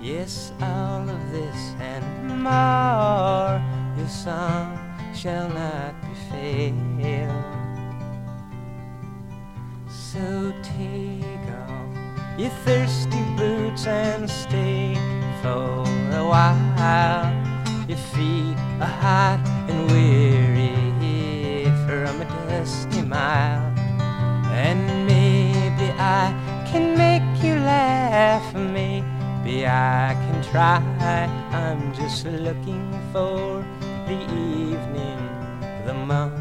Yes, 0.02 0.52
all 0.60 1.08
of 1.08 1.32
this 1.32 1.72
and 1.80 2.42
more, 2.42 3.58
your 3.96 4.08
song 4.08 4.78
shall 5.14 5.48
not 5.48 5.94
be 6.02 6.14
failed. 6.30 7.44
So 9.88 10.52
take 10.62 11.48
off 11.64 12.38
your 12.38 12.50
thirsty 12.66 13.24
boots 13.38 13.86
and 13.86 14.28
stay 14.28 15.17
for 15.42 15.84
a 16.12 16.24
while. 16.32 17.32
Your 17.88 17.98
feet 18.12 18.56
are 18.80 18.94
hot 19.02 19.40
and 19.68 19.90
weary 19.90 21.64
from 21.86 22.20
a 22.20 22.26
dusty 22.48 23.02
mile. 23.02 23.72
And 24.52 25.06
maybe 25.06 25.92
I 25.98 26.34
can 26.70 26.96
make 26.96 27.28
you 27.42 27.54
laugh. 27.54 28.54
Maybe 28.54 29.66
I 29.66 30.14
can 30.24 30.42
try. 30.50 30.82
I'm 31.52 31.94
just 31.94 32.26
looking 32.26 32.92
for 33.12 33.64
the 34.06 34.18
evening, 34.34 35.20
the 35.86 35.94
morning 35.94 36.37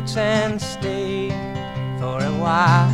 roots 0.00 0.16
and 0.16 0.60
stay 0.60 1.28
for 1.98 2.22
a 2.22 2.32
while. 2.40 2.90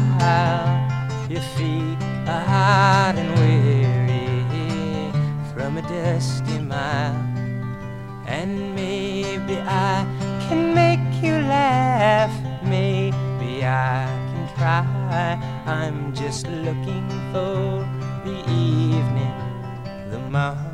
Your 1.30 1.40
feet 1.56 1.98
are 2.26 2.40
hot 2.40 3.14
and 3.16 3.30
weary 3.40 5.12
from 5.52 5.76
a 5.76 5.82
dusty 5.82 6.58
mile. 6.58 7.14
And 8.26 8.74
maybe 8.74 9.56
I 9.58 10.04
can 10.48 10.74
make 10.74 11.22
you 11.22 11.32
laugh. 11.32 12.32
Maybe 12.62 13.64
I 13.64 14.06
can 14.30 14.48
try. 14.56 15.38
I'm 15.66 16.14
just 16.14 16.46
looking 16.48 17.08
for 17.32 17.86
the 18.24 18.36
evening, 18.48 19.34
the 20.10 20.18
moon. 20.18 20.65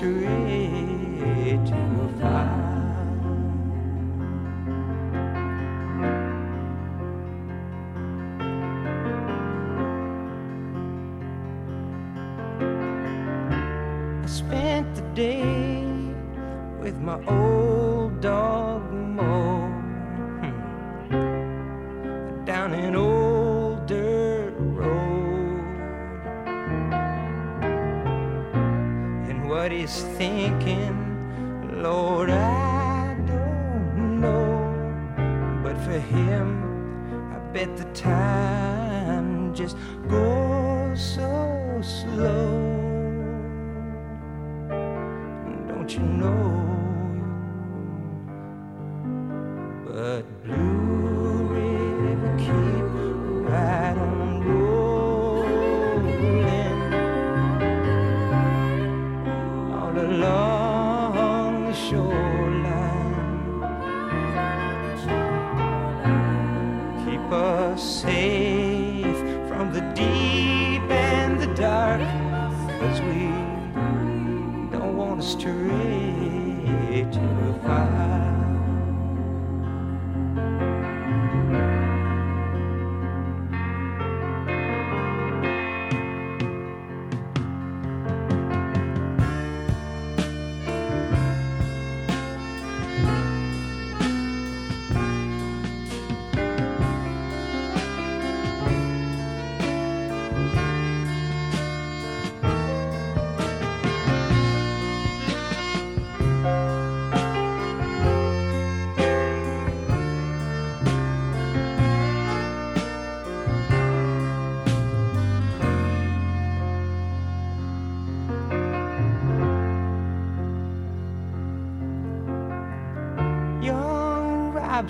victory. 0.00 0.39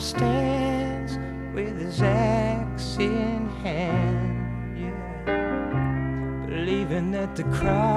upstairs 0.00 1.18
with 1.52 1.78
his 1.78 2.00
axe 2.00 2.96
in 2.96 3.46
hand, 3.62 4.78
yeah, 4.80 6.46
believing 6.46 7.10
that 7.10 7.36
the 7.36 7.42
crowd. 7.42 7.89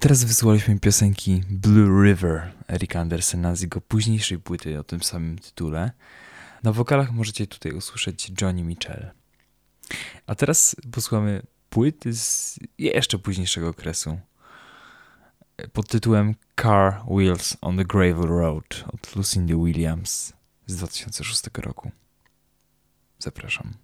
Teraz 0.00 0.24
wysłaliśmy 0.24 0.80
piosenki 0.80 1.42
Blue 1.50 2.04
River 2.04 2.52
Erika 2.68 3.00
Andersena 3.00 3.56
z 3.56 3.60
jego 3.60 3.80
późniejszej 3.80 4.38
płyty 4.38 4.78
o 4.78 4.84
tym 4.84 5.02
samym 5.02 5.38
tytule. 5.38 5.90
Na 6.62 6.72
wokalach 6.72 7.12
możecie 7.12 7.46
tutaj 7.46 7.72
usłyszeć 7.72 8.32
Johnny 8.40 8.62
Mitchell. 8.62 9.10
A 10.26 10.34
teraz 10.34 10.76
posłuchamy 10.92 11.42
płyty 11.70 12.12
z 12.12 12.58
jeszcze 12.78 13.18
późniejszego 13.18 13.68
okresu 13.68 14.20
pod 15.72 15.88
tytułem 15.88 16.34
Car 16.62 17.02
Wheels 17.10 17.56
on 17.60 17.76
the 17.76 17.84
Gravel 17.84 18.28
Road 18.28 18.84
od 18.86 19.16
Lucindy 19.16 19.54
Williams 19.54 20.32
z 20.66 20.76
2006 20.76 21.42
roku. 21.54 21.90
Zapraszam. 23.18 23.74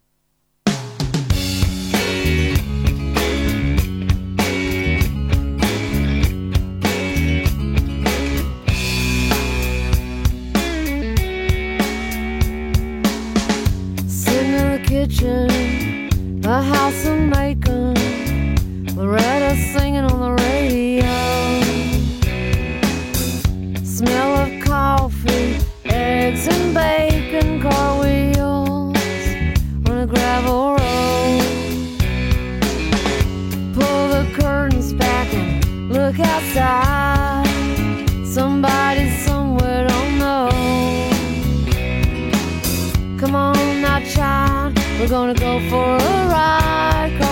kitchen, 15.09 16.41
the 16.41 16.63
house 16.63 17.07
in 17.07 17.31
Macon, 17.31 17.95
Loretta 18.97 19.55
singing 19.73 20.05
on 20.05 20.21
the 20.21 20.43
radio. 20.43 20.96
We're 45.07 45.11
gonna 45.11 45.35
go 45.35 45.61
for 45.71 46.05
a 46.05 46.27
ride. 46.27 47.26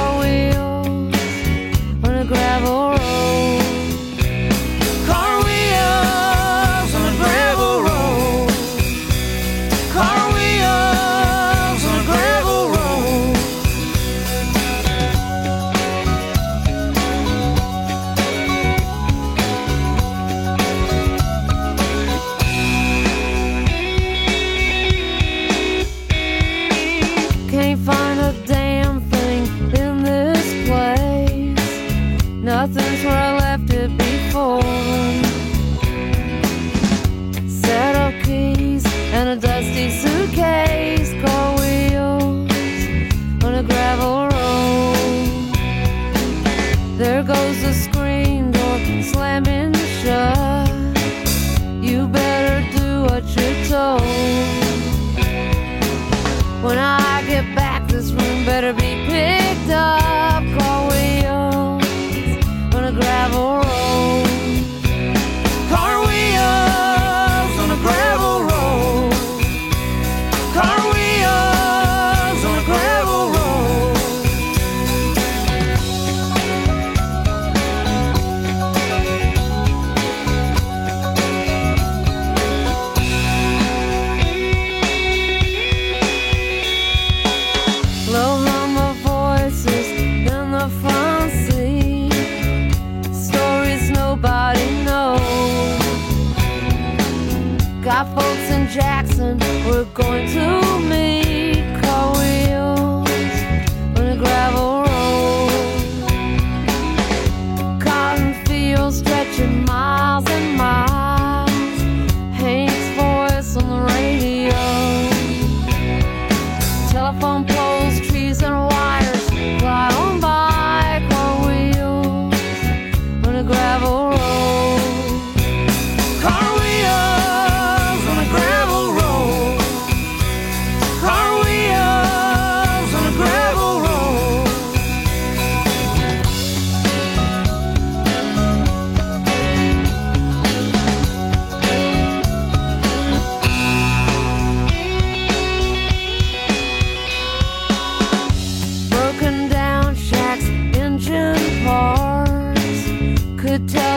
good. 153.58 153.93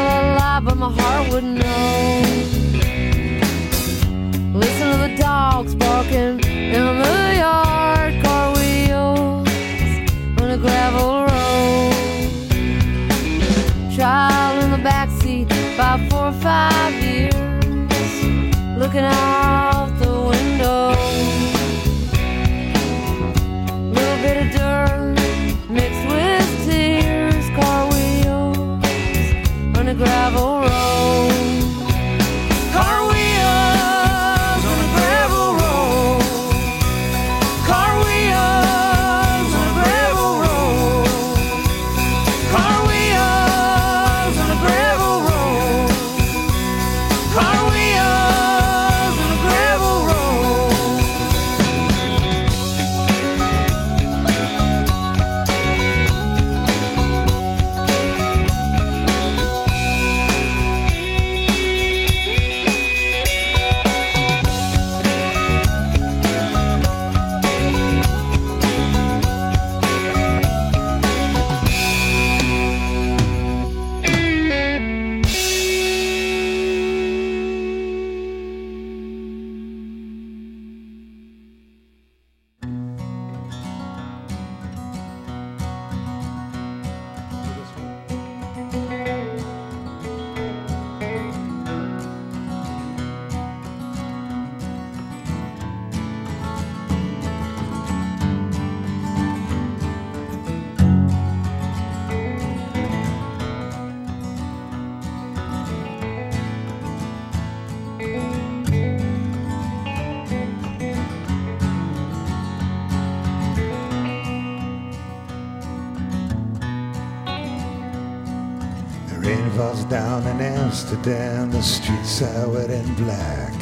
Wet 122.21 122.69
and 122.69 122.95
black. 122.97 123.53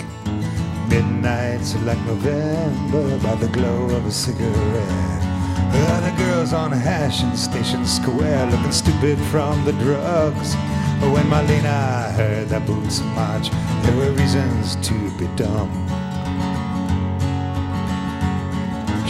Midnights 0.87 1.75
like 1.83 1.99
November 2.05 3.17
by 3.19 3.35
the 3.35 3.47
glow 3.49 3.85
of 3.89 4.05
a 4.05 4.11
cigarette. 4.11 5.23
Other 5.91 6.15
girls 6.17 6.53
on 6.53 6.71
Hash 6.71 7.21
and 7.23 7.37
Station 7.37 7.85
Square 7.85 8.51
looking 8.51 8.71
stupid 8.71 9.19
from 9.31 9.65
the 9.65 9.73
drugs. 9.73 10.55
But 11.01 11.11
when 11.11 11.25
Marlena 11.25 12.13
heard 12.13 12.49
the 12.49 12.61
boots 12.61 13.01
march, 13.01 13.49
there 13.83 13.95
were 13.97 14.11
reasons 14.11 14.77
to 14.87 14.93
be 15.17 15.27
dumb. 15.35 15.84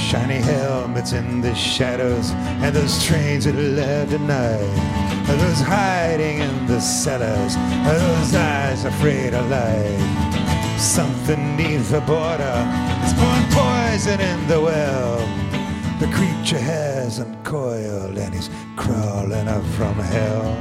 Shiny 0.06 0.36
helmets 0.36 1.14
in 1.14 1.41
the 1.41 1.56
shadows, 1.56 2.30
and 2.61 2.76
those 2.76 3.03
trains 3.03 3.45
that 3.45 3.56
left 3.56 4.14
at 4.14 4.22
night. 4.22 5.26
Those 5.26 5.60
hiding 5.61 6.41
in 6.41 6.68
the 6.68 6.80
cellars, 6.80 7.56
those 7.56 8.36
eyes 8.36 8.86
afraid 8.86 9.34
of 9.34 9.49
light. 9.49 9.98
Something 10.77 11.57
neath 11.57 11.90
the 11.90 12.02
border 12.02 12.68
is 13.03 13.14
pouring 13.14 13.49
poison 13.49 14.22
in 14.22 14.48
the 14.48 14.61
well. 14.61 15.18
The 15.99 16.07
creature 16.14 16.60
has 16.60 17.19
uncoiled 17.19 18.19
and 18.19 18.32
he's 18.32 18.52
crawling 18.76 19.48
up 19.48 19.64
from 19.76 19.95
hell. 19.95 20.56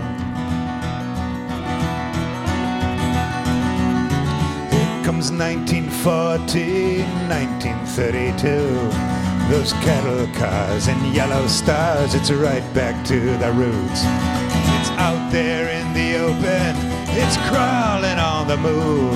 Comes 5.05 5.31
1940, 5.31 7.03
1932. 7.29 9.14
Those 9.51 9.75
cattle 9.75 10.27
cars 10.35 10.89
and 10.89 11.15
yellow 11.15 11.47
stars, 11.47 12.15
it's 12.15 12.31
right 12.31 12.65
back 12.75 13.07
to 13.07 13.21
the 13.37 13.53
roots. 13.53 14.01
It's 14.01 14.91
out 14.99 15.31
there 15.31 15.69
in 15.69 15.93
the 15.93 16.17
open, 16.17 16.75
it's 17.11 17.37
crawling 17.49 18.19
on 18.19 18.49
the 18.49 18.57
move. 18.57 19.13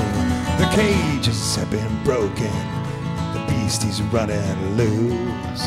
The 0.59 0.69
cages 0.75 1.57
have 1.57 1.71
been 1.71 2.05
broken, 2.05 2.53
the 3.33 3.45
beast 3.49 3.85
is 3.85 4.03
running 4.03 4.77
loose. 4.77 5.63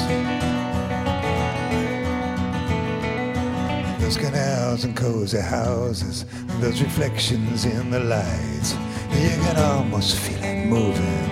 Those 3.99 4.17
canals 4.17 4.83
and 4.83 4.95
cozy 4.95 5.41
houses, 5.41 6.25
those 6.59 6.81
reflections 6.81 7.65
in 7.65 7.89
the 7.89 7.99
lights, 7.99 8.73
you 9.11 9.29
can 9.43 9.57
almost 9.57 10.17
feel 10.17 10.43
it 10.43 10.67
moving. 10.67 11.31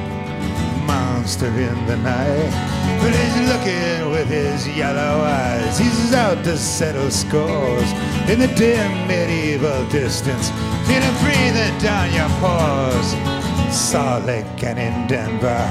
Monster 0.89 1.45
in 1.45 1.85
the 1.85 1.97
night, 1.97 2.49
but 2.99 3.13
he's 3.13 3.47
looking 3.47 4.09
with 4.09 4.27
his 4.27 4.67
yellow 4.75 5.21
eyes. 5.21 5.77
He's 5.77 6.13
out 6.15 6.43
to 6.45 6.57
settle 6.57 7.11
scores 7.11 7.91
in 8.27 8.39
the 8.39 8.51
dim 8.57 9.07
medieval 9.07 9.85
distance. 9.89 10.49
Feel 10.87 11.03
him 11.03 11.15
breathing 11.21 11.77
down 11.77 12.11
your 12.11 12.27
pores. 12.41 13.09
Salt 13.71 14.25
Lake 14.25 14.63
and 14.63 14.79
in 14.79 15.05
Denver, 15.05 15.61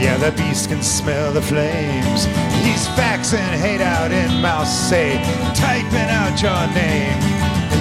yeah, 0.00 0.16
the 0.16 0.32
beast 0.40 0.70
can 0.70 0.82
smell 0.82 1.34
the 1.34 1.42
flames. 1.42 2.24
He's 2.64 2.88
faxing 2.96 3.52
hate 3.60 3.82
out 3.82 4.10
in 4.10 4.40
Marseille, 4.40 5.20
typing 5.54 6.08
out 6.08 6.40
your 6.40 6.64
name. 6.72 7.20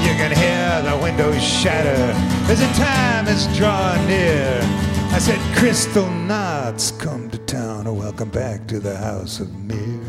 You 0.04 0.14
can 0.20 0.36
hear 0.36 0.82
the 0.92 1.02
windows 1.02 1.42
shatter 1.42 2.12
as 2.52 2.60
the 2.60 2.84
time 2.84 3.30
is 3.30 3.48
drawing 3.56 4.06
near. 4.08 4.91
I 5.14 5.20
said, 5.20 5.40
Kristallnacht, 5.58 6.98
come 6.98 7.30
to 7.32 7.38
town, 7.40 7.86
or 7.86 7.94
welcome 7.94 8.30
back 8.30 8.66
to 8.68 8.80
the 8.80 8.96
House 8.96 9.42
of 9.42 9.54
Mirrors. 9.54 10.08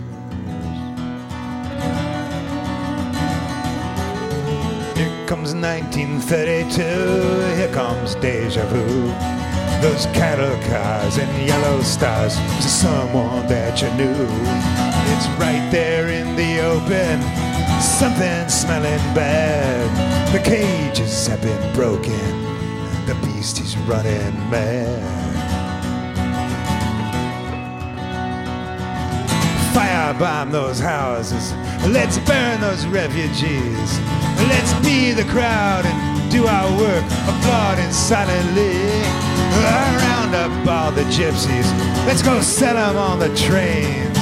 Here 4.96 5.26
comes 5.26 5.54
1932, 5.54 6.82
here 7.56 7.72
comes 7.74 8.14
deja 8.16 8.64
vu. 8.66 9.12
Those 9.82 10.06
cattle 10.14 10.56
cars 10.70 11.18
and 11.18 11.48
yellow 11.48 11.82
stars 11.82 12.36
to 12.36 12.68
someone 12.68 13.48
that 13.48 13.82
you 13.82 13.90
knew. 13.94 14.28
It's 15.12 15.26
right 15.40 15.68
there 15.72 16.08
in 16.10 16.36
the 16.36 16.60
open, 16.60 17.20
something 17.82 18.48
smelling 18.48 19.02
bad. 19.16 20.32
The 20.32 20.38
cages 20.38 21.26
have 21.26 21.42
been 21.42 21.74
broken, 21.74 22.51
the 23.06 23.14
beast 23.26 23.60
is 23.60 23.76
running 23.78 24.32
mad. 24.48 25.02
Firebomb 29.74 30.52
those 30.52 30.78
houses, 30.78 31.52
let's 31.88 32.18
burn 32.18 32.60
those 32.60 32.86
refugees. 32.86 33.98
Let's 34.48 34.72
be 34.86 35.12
the 35.12 35.24
crowd 35.24 35.84
and 35.84 36.30
do 36.30 36.46
our 36.46 36.70
work, 36.78 37.04
applauding 37.26 37.90
silently. 37.90 38.78
Round 39.62 40.34
up 40.34 40.68
all 40.68 40.92
the 40.92 41.02
gypsies, 41.04 41.68
let's 42.06 42.22
go 42.22 42.40
sell 42.40 42.74
them 42.74 42.96
on 42.96 43.18
the 43.18 43.34
trains. 43.34 44.16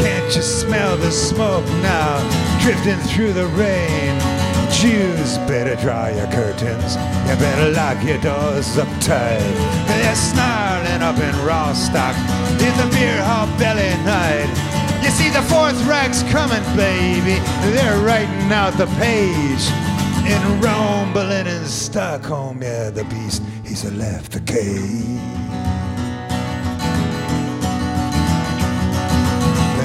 Can't 0.00 0.34
you 0.34 0.42
smell 0.42 0.96
the 0.96 1.10
smoke 1.10 1.66
now, 1.82 2.18
drifting 2.60 2.98
through 3.08 3.34
the 3.34 3.46
rain? 3.48 4.33
Jews, 4.80 5.38
better 5.48 5.76
draw 5.76 6.08
your 6.08 6.26
curtains. 6.26 6.96
You 7.28 7.36
better 7.36 7.70
lock 7.70 8.02
your 8.04 8.18
doors 8.18 8.76
up 8.76 8.88
tight. 9.00 9.38
They're 9.88 10.14
snarling 10.14 11.02
up 11.02 11.16
in 11.18 11.34
Rostock 11.46 12.16
in 12.60 12.76
the 12.76 12.88
beer 12.94 13.22
hall 13.22 13.46
belly 13.58 13.88
night. 14.04 14.50
You 15.02 15.10
see 15.10 15.30
the 15.30 15.42
fourth 15.42 15.80
Reich's 15.86 16.22
coming, 16.24 16.62
baby. 16.76 17.40
They're 17.74 17.98
writing 18.04 18.52
out 18.52 18.76
the 18.76 18.86
page. 18.98 19.70
In 20.26 20.60
Rome, 20.60 21.12
Berlin, 21.12 21.46
and 21.46 21.66
Stockholm, 21.66 22.62
yeah, 22.62 22.90
the 22.90 23.04
beast, 23.04 23.42
he's 23.64 23.84
left 23.92 24.32
the 24.32 24.40
cage. 24.40 25.20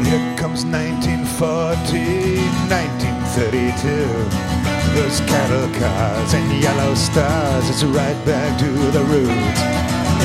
Here 0.09 0.35
comes 0.37 0.65
1940, 0.65 2.41
1932. 2.73 4.78
Those 4.95 5.21
cattle 5.21 5.69
cars 5.79 6.33
and 6.33 6.61
yellow 6.61 6.93
stars, 6.93 7.69
it's 7.69 7.83
right 7.83 8.25
back 8.25 8.59
to 8.59 8.65
the 8.65 9.03
roots. 9.05 9.61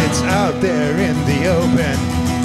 It's 0.05 0.20
out 0.23 0.61
there 0.61 0.99
in 0.99 1.16
the 1.24 1.47
open, 1.47 1.97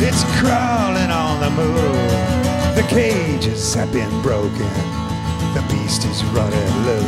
it's 0.01 0.23
crawling 0.39 1.11
on 1.11 1.39
the 1.41 1.49
move. 1.49 2.75
The 2.75 2.83
cages 2.87 3.73
have 3.73 3.91
been 3.91 4.21
broken, 4.21 4.71
the 5.53 5.65
beast 5.69 6.05
is 6.05 6.23
running 6.25 6.85
low. 6.85 6.99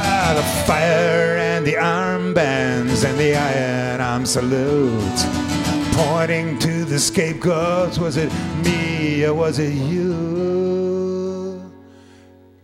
Ah, 0.00 0.32
the 0.36 0.42
fire 0.66 1.37
and 1.58 1.66
the 1.66 1.74
armbands 1.74 3.04
and 3.04 3.18
the 3.18 3.34
iron 3.34 4.00
arm 4.00 4.24
salute. 4.24 5.18
Pointing 5.92 6.56
to 6.60 6.84
the 6.84 7.00
scapegoats, 7.00 7.98
was 7.98 8.16
it 8.16 8.32
me 8.62 9.24
or 9.24 9.34
was 9.34 9.58
it 9.58 9.72
you? 9.72 11.60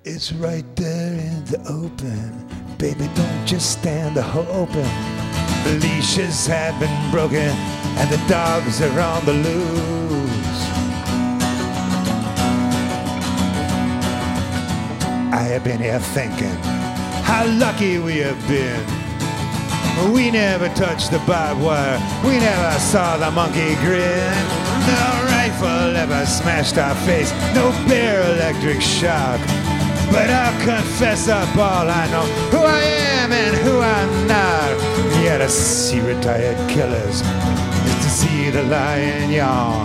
It's 0.04 0.32
right 0.34 0.64
there 0.76 1.12
in 1.12 1.44
the 1.46 1.58
open. 1.68 2.46
Baby, 2.78 3.10
don't 3.16 3.44
just 3.44 3.72
stand 3.72 4.14
there 4.14 4.22
hoping. 4.22 4.94
The 5.64 5.76
leashes 5.82 6.46
have 6.46 6.78
been 6.78 7.10
broken 7.10 7.50
and 7.98 8.08
the 8.08 8.22
dogs 8.28 8.80
are 8.80 9.00
on 9.00 9.24
the 9.24 9.32
loose. 9.32 10.62
I 15.32 15.42
have 15.50 15.64
been 15.64 15.80
here 15.80 15.98
thinking 15.98 16.83
how 17.24 17.46
lucky 17.58 17.98
we 17.98 18.18
have 18.18 18.40
been. 18.46 18.84
We 20.12 20.30
never 20.30 20.68
touched 20.70 21.10
the 21.10 21.18
barbed 21.20 21.62
wire. 21.62 21.98
We 22.24 22.38
never 22.38 22.78
saw 22.78 23.16
the 23.16 23.30
monkey 23.30 23.74
grin. 23.76 24.34
No 24.86 25.04
rifle 25.32 25.96
ever 25.96 26.26
smashed 26.26 26.76
our 26.78 26.94
face. 27.06 27.32
No 27.54 27.70
bear 27.88 28.22
electric 28.34 28.82
shock. 28.82 29.40
But 30.10 30.30
I'll 30.30 30.58
confess 30.64 31.28
up 31.28 31.56
all 31.56 31.88
I 31.88 32.06
know. 32.10 32.26
Who 32.52 32.58
I 32.58 32.82
am 33.18 33.32
and 33.32 33.56
who 33.56 33.80
I'm 33.80 34.26
not. 34.28 34.74
Yeah, 35.24 35.38
to 35.38 35.48
see 35.48 36.00
retired 36.00 36.58
killers 36.68 37.22
is 37.22 37.96
to 38.04 38.10
see 38.10 38.50
the 38.50 38.64
lion 38.64 39.30
yawn. 39.30 39.84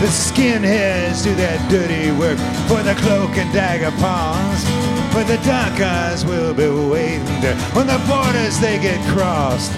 The 0.00 0.08
skinheads 0.08 1.22
do 1.22 1.34
their 1.36 1.58
dirty 1.70 2.10
work 2.10 2.38
for 2.66 2.82
the 2.82 2.94
cloak 3.02 3.36
and 3.36 3.52
dagger 3.52 3.92
pawns. 4.00 4.64
But 5.12 5.26
the 5.26 5.36
dark 5.44 5.78
eyes 5.80 6.24
will 6.24 6.54
be 6.54 6.68
waiting 6.68 7.40
there 7.40 7.56
when 7.74 7.86
the 7.86 7.98
borders 8.08 8.58
they 8.60 8.78
get 8.78 8.98
crossed. 9.14 9.72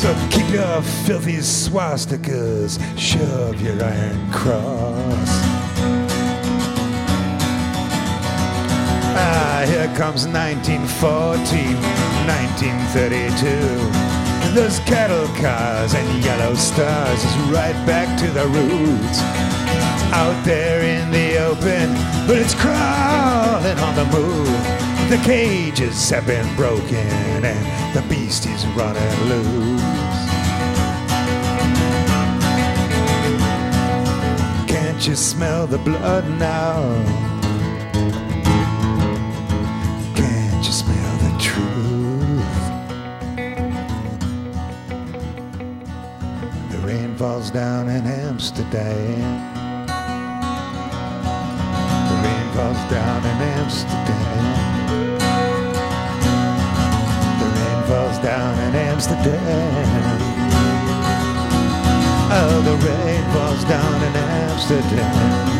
So 0.00 0.14
keep 0.30 0.48
your 0.50 0.82
filthy 1.06 1.36
swastikas, 1.36 2.78
shove 2.98 3.60
your 3.60 3.82
iron 3.82 4.32
cross. 4.32 5.30
Ah, 9.16 9.64
here 9.66 9.86
comes 9.96 10.26
1914, 10.26 11.76
1932. 12.26 14.14
Those 14.54 14.78
cattle 14.80 15.26
cars 15.42 15.94
and 15.94 16.24
yellow 16.24 16.54
stars 16.54 17.24
is 17.24 17.36
right 17.50 17.74
back 17.86 18.18
to 18.20 18.30
the 18.30 18.46
roots. 18.46 19.20
Out 20.16 20.44
there 20.44 20.80
in 20.80 21.10
the 21.10 21.38
open, 21.38 21.92
but 22.28 22.38
it's 22.38 22.54
crawling 22.54 23.78
on 23.80 23.96
the 23.96 24.04
move. 24.16 24.46
The 25.10 25.20
cages 25.24 26.08
have 26.10 26.24
been 26.24 26.54
broken 26.54 27.44
and 27.44 27.94
the 27.96 28.02
beast 28.08 28.46
is 28.46 28.64
running 28.68 29.28
loose. 29.28 29.82
Can't 34.68 35.04
you 35.04 35.16
smell 35.16 35.66
the 35.66 35.78
blood 35.78 36.28
now? 36.38 36.80
Can't 40.14 40.64
you 40.64 40.72
smell 40.72 41.16
the 41.26 41.36
truth? 41.40 42.62
The 46.70 46.78
rain 46.86 47.16
falls 47.16 47.50
down 47.50 47.88
in 47.88 48.06
Amsterdam. 48.06 49.63
Rain 52.74 52.90
down 52.90 53.18
in 53.24 53.42
Amsterdam. 53.58 54.44
The 57.38 57.46
rain 57.46 57.82
falls 57.86 58.18
down 58.18 58.58
in 58.58 58.74
Amsterdam. 58.74 60.20
Oh, 62.36 62.62
the 62.64 62.76
rain 62.86 63.24
falls 63.32 63.64
down 63.64 64.02
in 64.02 64.16
Amsterdam. 64.16 65.53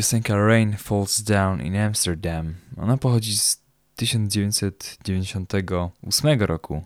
Piosenka 0.00 0.36
Rain 0.36 0.76
Falls 0.76 1.22
Down 1.22 1.60
in 1.60 1.76
Amsterdam. 1.76 2.54
Ona 2.76 2.96
pochodzi 2.96 3.36
z 3.36 3.62
1998 3.96 6.42
roku. 6.42 6.82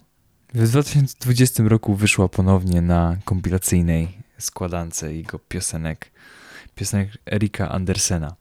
W 0.55 0.69
2020 0.69 1.63
roku 1.67 1.95
wyszła 1.95 2.29
ponownie 2.29 2.83
na 2.83 3.17
kompilacyjnej 3.25 4.19
składance 4.39 5.15
jego 5.15 5.39
piosenek, 5.39 6.11
piosenek 6.75 7.09
Erika 7.33 7.69
Andersena. 7.69 8.37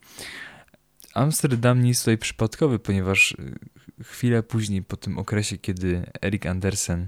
Amsterdam 1.14 1.82
nie 1.82 1.90
jest 1.90 2.02
tutaj 2.02 2.18
przypadkowy, 2.18 2.80
ponieważ 2.80 3.32
y, 3.32 3.56
chwilę 4.04 4.44
później, 4.44 4.84
po 4.84 4.98
tym 4.98 5.18
okresie, 5.18 5.58
kiedy 5.58 6.12
Erik 6.22 6.46
Andersen 6.46 7.08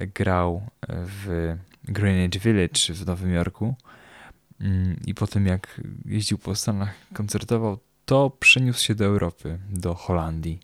grał 0.00 0.66
w 0.88 1.56
Greenwich 1.84 2.42
Village 2.42 2.94
w 2.94 3.06
Nowym 3.06 3.32
Jorku, 3.32 3.74
i 5.06 5.14
po 5.14 5.26
tym 5.26 5.46
jak 5.46 5.80
jeździł 6.04 6.38
po 6.38 6.54
Stanach, 6.54 6.94
koncertował, 7.14 7.78
to 8.04 8.30
przeniósł 8.30 8.84
się 8.84 8.94
do 8.94 9.04
Europy, 9.04 9.58
do 9.70 9.94
Holandii 9.94 10.60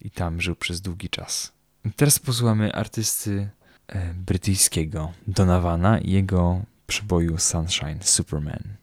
i 0.00 0.10
tam 0.10 0.40
żył 0.40 0.56
przez 0.56 0.80
długi 0.80 1.08
czas. 1.08 1.52
Teraz 1.96 2.18
posłuchamy 2.18 2.72
artysty 2.72 3.48
e, 3.86 4.14
brytyjskiego 4.14 5.12
Donavana 5.26 5.98
i 5.98 6.10
jego 6.10 6.62
przeboju 6.86 7.38
Sunshine 7.38 7.98
Superman. 8.00 8.76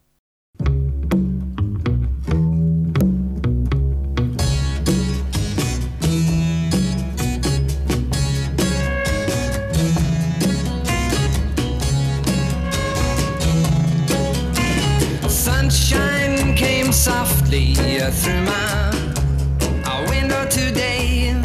Softly 17.51 17.99
through 18.11 18.41
my 18.43 20.05
window 20.09 20.45
today. 20.49 21.35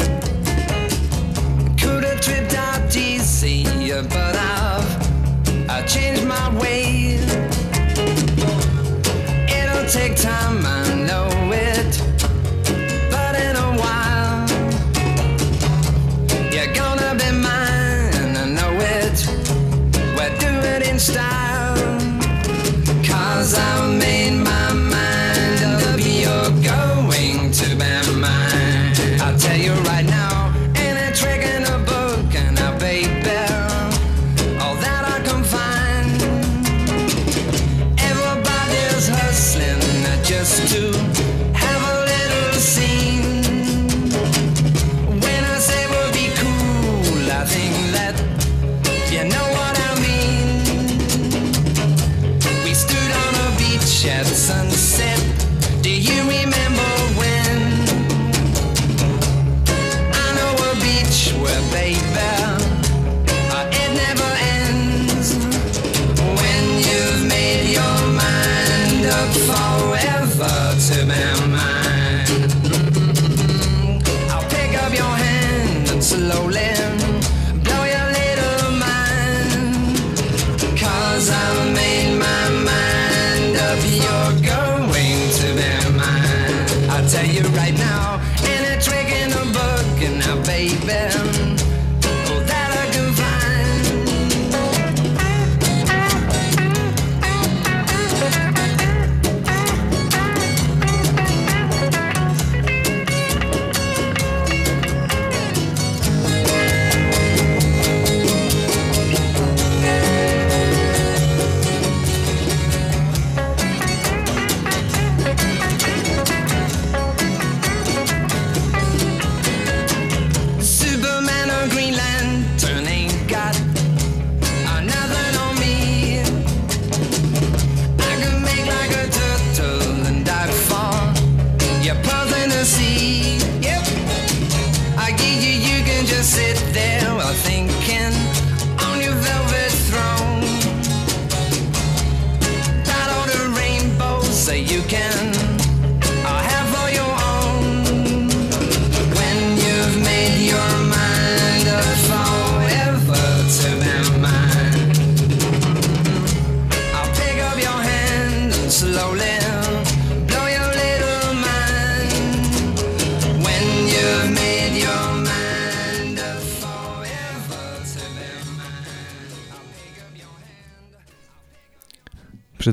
Could 1.79 2.03
have 2.03 2.21
tripped 2.21 2.53
out 2.55 2.95
easy, 2.95 3.63
but 4.09 4.35
I've 4.35 5.69
I 5.69 5.81
changed 5.85 6.25
my 6.25 6.57
way. 6.59 7.15
It'll 9.49 9.89
take 9.89 10.15
time, 10.15 10.65
I 10.65 10.93
know 11.07 11.36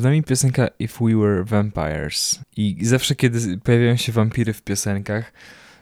Nami 0.05 0.23
piosenka 0.23 0.69
If 0.79 1.05
We 1.05 1.17
Were 1.17 1.45
Vampires. 1.45 2.41
I 2.57 2.77
zawsze, 2.83 3.15
kiedy 3.15 3.59
pojawiają 3.59 3.97
się 3.97 4.13
wampiry 4.13 4.53
w 4.53 4.63
piosenkach, 4.63 5.33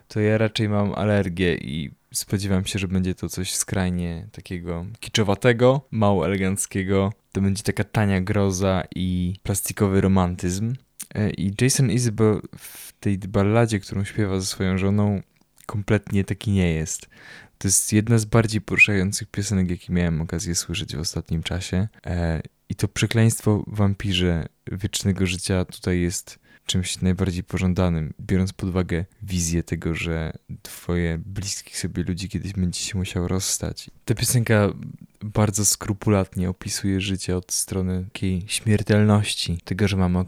to 0.08 0.20
ja 0.20 0.38
raczej 0.38 0.68
mam 0.68 0.92
alergię 0.94 1.54
i 1.54 1.90
spodziewam 2.12 2.64
się, 2.64 2.78
że 2.78 2.88
będzie 2.88 3.14
to 3.14 3.28
coś 3.28 3.54
skrajnie 3.54 4.26
takiego 4.32 4.86
kiczowatego, 5.00 5.80
mało 5.90 6.26
eleganckiego. 6.26 7.12
To 7.32 7.40
będzie 7.40 7.62
taka 7.62 7.84
tania 7.84 8.20
groza 8.20 8.84
i 8.96 9.34
plastikowy 9.42 10.00
romantyzm. 10.00 10.74
E, 11.14 11.30
I 11.30 11.52
Jason 11.60 11.90
Isbell 11.90 12.40
w 12.58 12.92
tej 12.92 13.18
balladzie, 13.18 13.80
którą 13.80 14.04
śpiewa 14.04 14.40
ze 14.40 14.46
swoją 14.46 14.78
żoną, 14.78 15.20
kompletnie 15.66 16.24
taki 16.24 16.50
nie 16.50 16.72
jest. 16.72 17.08
To 17.62 17.68
jest 17.68 17.92
jedna 17.92 18.18
z 18.18 18.24
bardziej 18.24 18.60
poruszających 18.60 19.28
piosenek, 19.28 19.70
jakie 19.70 19.92
miałem 19.92 20.20
okazję 20.20 20.54
słyszeć 20.54 20.96
w 20.96 21.00
ostatnim 21.00 21.42
czasie. 21.42 21.88
E, 22.06 22.42
I 22.68 22.74
to 22.74 22.88
przekleństwo 22.88 23.64
wampirze 23.66 24.46
wiecznego 24.72 25.26
życia 25.26 25.64
tutaj 25.64 26.00
jest 26.00 26.38
czymś 26.66 27.00
najbardziej 27.00 27.44
pożądanym, 27.44 28.14
biorąc 28.20 28.52
pod 28.52 28.68
uwagę 28.68 29.04
wizję 29.22 29.62
tego, 29.62 29.94
że 29.94 30.32
twoje 30.62 31.18
bliskich 31.26 31.78
sobie 31.78 32.02
ludzi 32.02 32.28
kiedyś 32.28 32.52
będzie 32.52 32.80
się 32.80 32.98
musiał 32.98 33.28
rozstać. 33.28 33.90
Ta 34.04 34.14
piosenka 34.14 34.72
bardzo 35.20 35.66
skrupulatnie 35.66 36.50
opisuje 36.50 37.00
życie 37.00 37.36
od 37.36 37.52
strony 37.52 38.04
takiej 38.04 38.44
śmiertelności, 38.46 39.58
tego, 39.64 39.88
że 39.88 39.96
mamy 39.96 40.18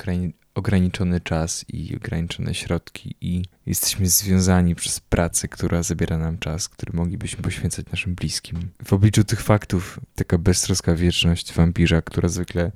ograniczony 0.54 1.20
czas 1.20 1.64
i 1.68 1.96
ograniczone 1.96 2.54
środki 2.54 3.16
i 3.20 3.42
jesteśmy 3.66 4.06
związani 4.06 4.74
przez 4.74 5.00
pracę, 5.00 5.48
która 5.48 5.82
zabiera 5.82 6.18
nam 6.18 6.38
czas, 6.38 6.68
który 6.68 6.92
moglibyśmy 6.92 7.42
poświęcać 7.42 7.86
naszym 7.86 8.14
bliskim. 8.14 8.58
W 8.84 8.92
obliczu 8.92 9.24
tych 9.24 9.42
faktów 9.42 10.00
taka 10.14 10.38
beztroska 10.38 10.94
wieczność 10.94 11.52
wampirza, 11.52 12.02
która 12.02 12.28
zwykle 12.28 12.72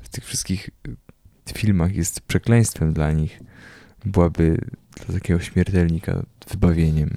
w 0.00 0.08
tych 0.08 0.24
wszystkich 0.24 0.70
filmach 1.54 1.94
jest 1.94 2.20
przekleństwem 2.20 2.92
dla 2.92 3.12
nich, 3.12 3.40
byłaby 4.04 4.58
dla 4.96 5.14
takiego 5.14 5.40
śmiertelnika 5.40 6.22
wybawieniem. 6.50 7.16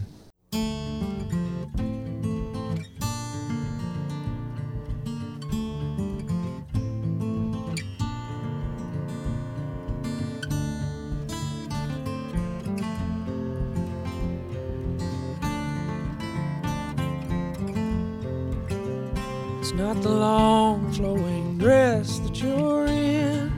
The 20.02 20.08
long 20.10 20.92
flowing 20.94 21.58
dress 21.58 22.20
that 22.20 22.42
you're 22.42 22.86
in, 22.86 23.52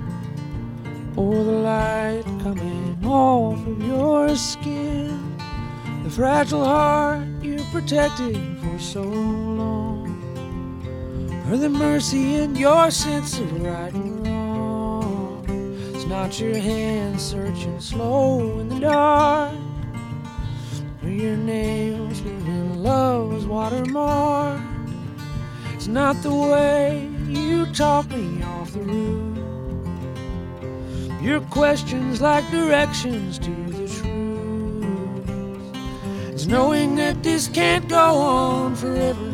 or 1.16 1.36
the 1.44 1.52
light 1.52 2.24
coming 2.42 2.98
off 3.06 3.66
of 3.68 3.86
your 3.86 4.36
skin, 4.36 5.38
the 6.04 6.10
fragile 6.10 6.66
heart 6.66 7.28
you 7.44 7.64
protected 7.72 8.36
for 8.58 8.80
so 8.80 9.04
long, 9.04 10.10
or 11.48 11.58
the 11.58 11.70
mercy 11.70 12.34
in 12.36 12.56
your 12.56 12.90
sense 12.90 13.38
of 13.38 13.62
right 13.62 13.94
and 13.94 14.28
wrong. 14.28 15.46
It's 15.94 16.06
not 16.06 16.40
your 16.40 16.58
hand 16.58 17.22
searching 17.22 17.80
slow 17.80 18.58
in 18.60 18.68
the 18.68 18.80
dark, 18.80 19.54
or 21.04 21.10
your 21.10 21.38
nails 21.38 22.20
leaving 22.22 22.82
love's 22.82 23.46
watermark. 23.46 24.71
It's 25.82 25.88
not 25.88 26.22
the 26.22 26.32
way 26.32 27.10
you 27.28 27.66
talk 27.74 28.08
me 28.12 28.44
off 28.44 28.72
the 28.72 28.82
roof. 28.82 29.36
Your 31.24 31.42
questions 31.50 32.22
like 32.22 32.48
directions 32.52 33.40
to 33.40 33.50
the 33.50 33.88
truth. 33.88 34.06
It's 36.30 36.46
knowing 36.46 36.98
that 36.98 37.24
this 37.24 37.48
can't 37.48 37.90
go 37.90 37.98
on 37.98 38.76
forever. 38.76 39.32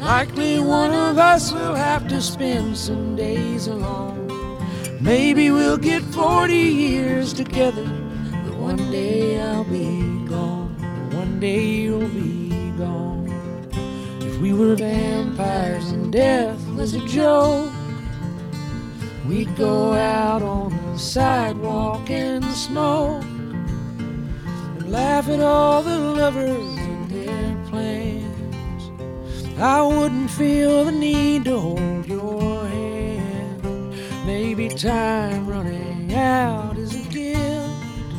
Likely 0.00 0.58
one 0.58 0.94
of 0.94 1.18
us 1.18 1.52
will 1.52 1.74
have 1.74 2.08
to 2.08 2.22
spend 2.22 2.78
some 2.78 3.16
days 3.16 3.66
alone. 3.66 4.26
Maybe 5.02 5.50
we'll 5.50 5.76
get 5.76 6.02
40 6.02 6.54
years 6.54 7.34
together, 7.34 7.84
but 8.46 8.56
one 8.56 8.90
day 8.90 9.38
I'll 9.38 9.64
be 9.64 10.00
gone. 10.26 10.74
One 11.12 11.38
day 11.40 11.62
you'll 11.62 12.08
be 12.08 12.72
gone. 12.78 13.09
We 14.40 14.54
were 14.54 14.74
vampires 14.74 15.90
and 15.90 16.10
death 16.10 16.58
was 16.70 16.94
a 16.94 17.06
joke, 17.06 17.70
we'd 19.28 19.54
go 19.54 19.92
out 19.92 20.40
on 20.40 20.70
the 20.92 20.98
sidewalk 20.98 22.08
and 22.08 22.42
smoke 22.46 23.22
and 23.22 24.90
laugh 24.90 25.28
at 25.28 25.40
all 25.40 25.82
the 25.82 25.98
lovers 25.98 26.78
and 26.78 27.10
their 27.10 27.64
plans. 27.68 29.58
I 29.58 29.82
wouldn't 29.82 30.30
feel 30.30 30.86
the 30.86 30.92
need 30.92 31.44
to 31.44 31.58
hold 31.58 32.06
your 32.06 32.66
hand. 32.66 33.94
Maybe 34.24 34.70
time 34.70 35.46
running 35.46 36.14
out 36.14 36.78
is 36.78 36.94
a 36.94 37.08
gift. 37.10 38.14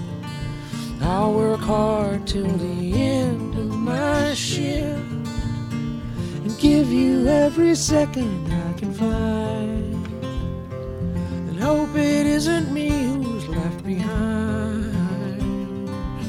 I'll 1.01 1.33
work 1.33 1.61
hard 1.61 2.27
till 2.27 2.45
the 2.45 2.93
end 2.93 3.55
of 3.55 3.75
my 3.75 4.35
shift 4.35 5.10
give 6.61 6.91
you 6.91 7.27
every 7.27 7.73
second 7.73 8.53
I 8.53 8.73
can 8.77 8.93
find. 8.93 10.05
And 11.49 11.59
hope 11.59 11.95
it 11.95 12.27
isn't 12.27 12.71
me 12.71 12.89
who's 12.89 13.47
left 13.47 13.83
behind. 13.83 14.93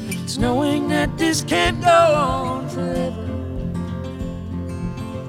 It's 0.09 0.39
knowing 0.39 0.87
that 0.87 1.15
this 1.19 1.43
can't 1.43 1.79
go 1.81 1.87
on 1.91 2.67
forever. 2.69 3.27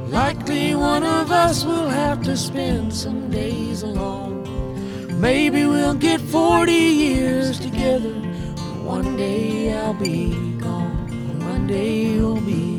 Likely 0.09 0.75
one 0.75 1.05
of 1.05 1.31
us 1.31 1.67
will 1.67 1.91
have 1.91 2.23
to 2.23 2.35
spend 2.35 2.95
some 2.95 3.31
days 3.31 3.83
alone. 3.83 4.41
Maybe 5.21 5.67
we'll 5.67 6.01
get 6.09 6.19
40 6.19 6.73
years 6.73 7.61
together. 7.61 8.15
One 8.83 9.19
day 9.19 9.75
I'll 9.75 9.93
be 9.93 10.31
gone. 10.57 11.41
One 11.41 11.67
day 11.67 12.05
you'll 12.05 12.41
be 12.41 12.74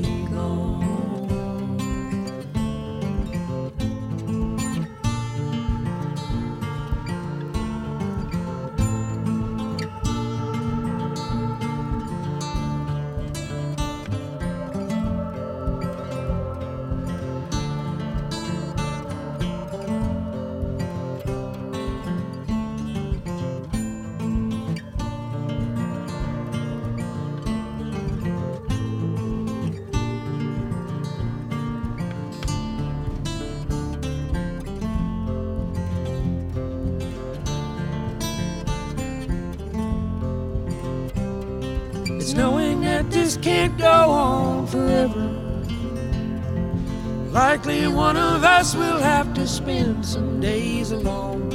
us 48.65 48.75
will 48.75 48.97
have 48.97 49.31
to 49.35 49.45
spend 49.45 50.03
some 50.03 50.39
days 50.39 50.91
alone. 50.91 51.49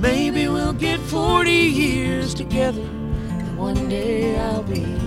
Maybe 0.00 0.48
we'll 0.48 0.72
get 0.72 0.98
40 0.98 1.50
years 1.50 2.32
together. 2.32 2.80
And 2.80 3.58
one 3.58 3.90
day 3.90 4.38
I'll 4.38 4.62
be 4.62 4.99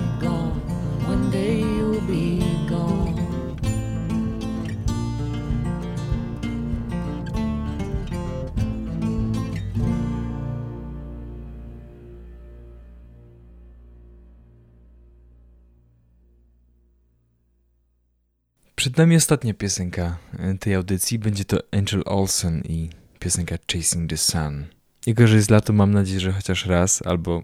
Przed 18.84 18.98
nami 18.98 19.16
ostatnia 19.16 19.54
piosenka 19.54 20.18
e, 20.40 20.58
tej 20.58 20.76
audycji. 20.76 21.20
Będzie 21.20 21.46
to 21.46 21.58
Angel 21.72 22.04
Olsen 22.06 22.62
i 22.62 22.90
piosenka 23.20 23.56
Chasing 23.72 24.10
the 24.10 24.18
Sun. 24.18 24.66
Jako, 25.06 25.28
że 25.28 25.36
jest 25.36 25.50
lato, 25.50 25.74
mam 25.74 25.92
nadzieję, 25.92 26.20
że 26.20 26.32
chociaż 26.32 26.66
raz, 26.66 27.02
albo 27.06 27.44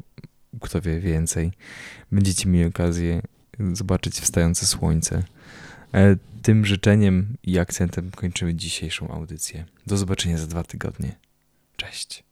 kto 0.62 0.82
wie 0.82 1.00
więcej, 1.00 1.52
będziecie 2.12 2.50
mieli 2.50 2.66
okazję 2.66 3.22
zobaczyć 3.74 4.20
wstające 4.20 4.66
słońce. 4.66 5.24
E, 5.94 6.16
tym 6.42 6.66
życzeniem 6.66 7.38
i 7.44 7.60
akcentem 7.60 8.12
kończymy 8.12 8.56
dzisiejszą 8.56 9.08
audycję. 9.08 9.66
Do 9.88 9.98
zobaczenia 9.98 10.38
za 10.38 10.48
dwa 10.48 10.64
tygodnie. 10.64 11.16
Cześć. 11.78 12.24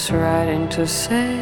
just 0.00 0.12
writing 0.12 0.66
to 0.66 0.86
say 0.86 1.36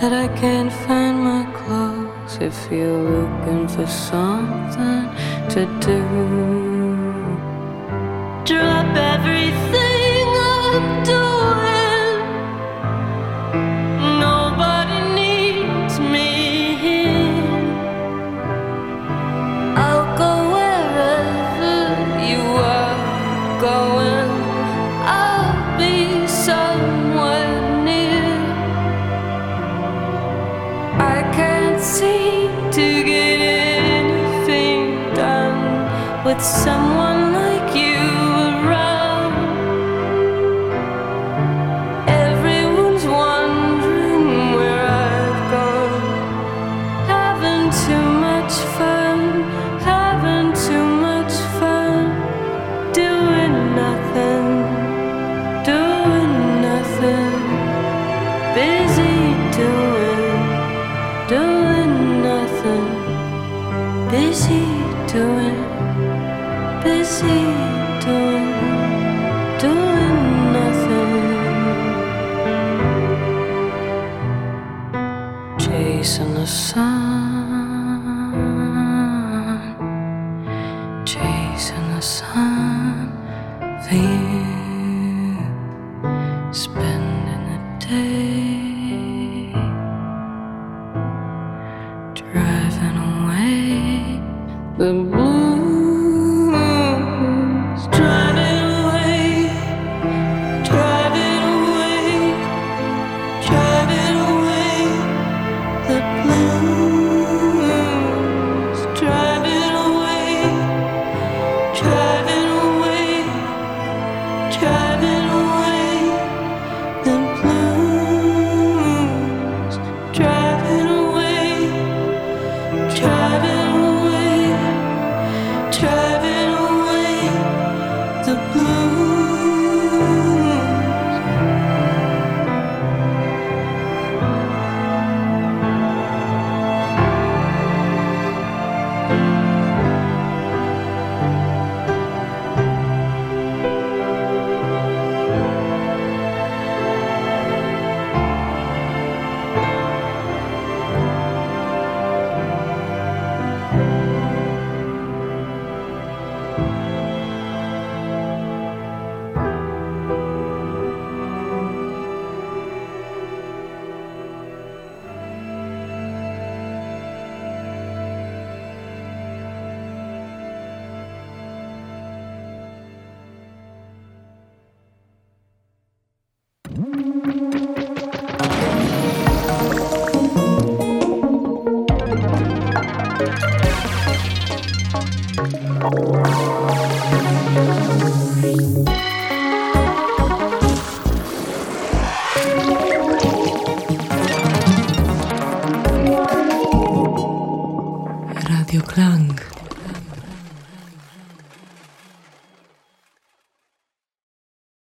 that 0.00 0.12
I 0.12 0.26
can't 0.40 0.72
find 0.72 1.20
my 1.22 1.44
clothes 1.58 2.38
if 2.40 2.68
you're 2.68 3.10
looking 3.16 3.68
for 3.68 3.86
something 3.86 5.04
to 5.50 5.64
do. 5.80 6.67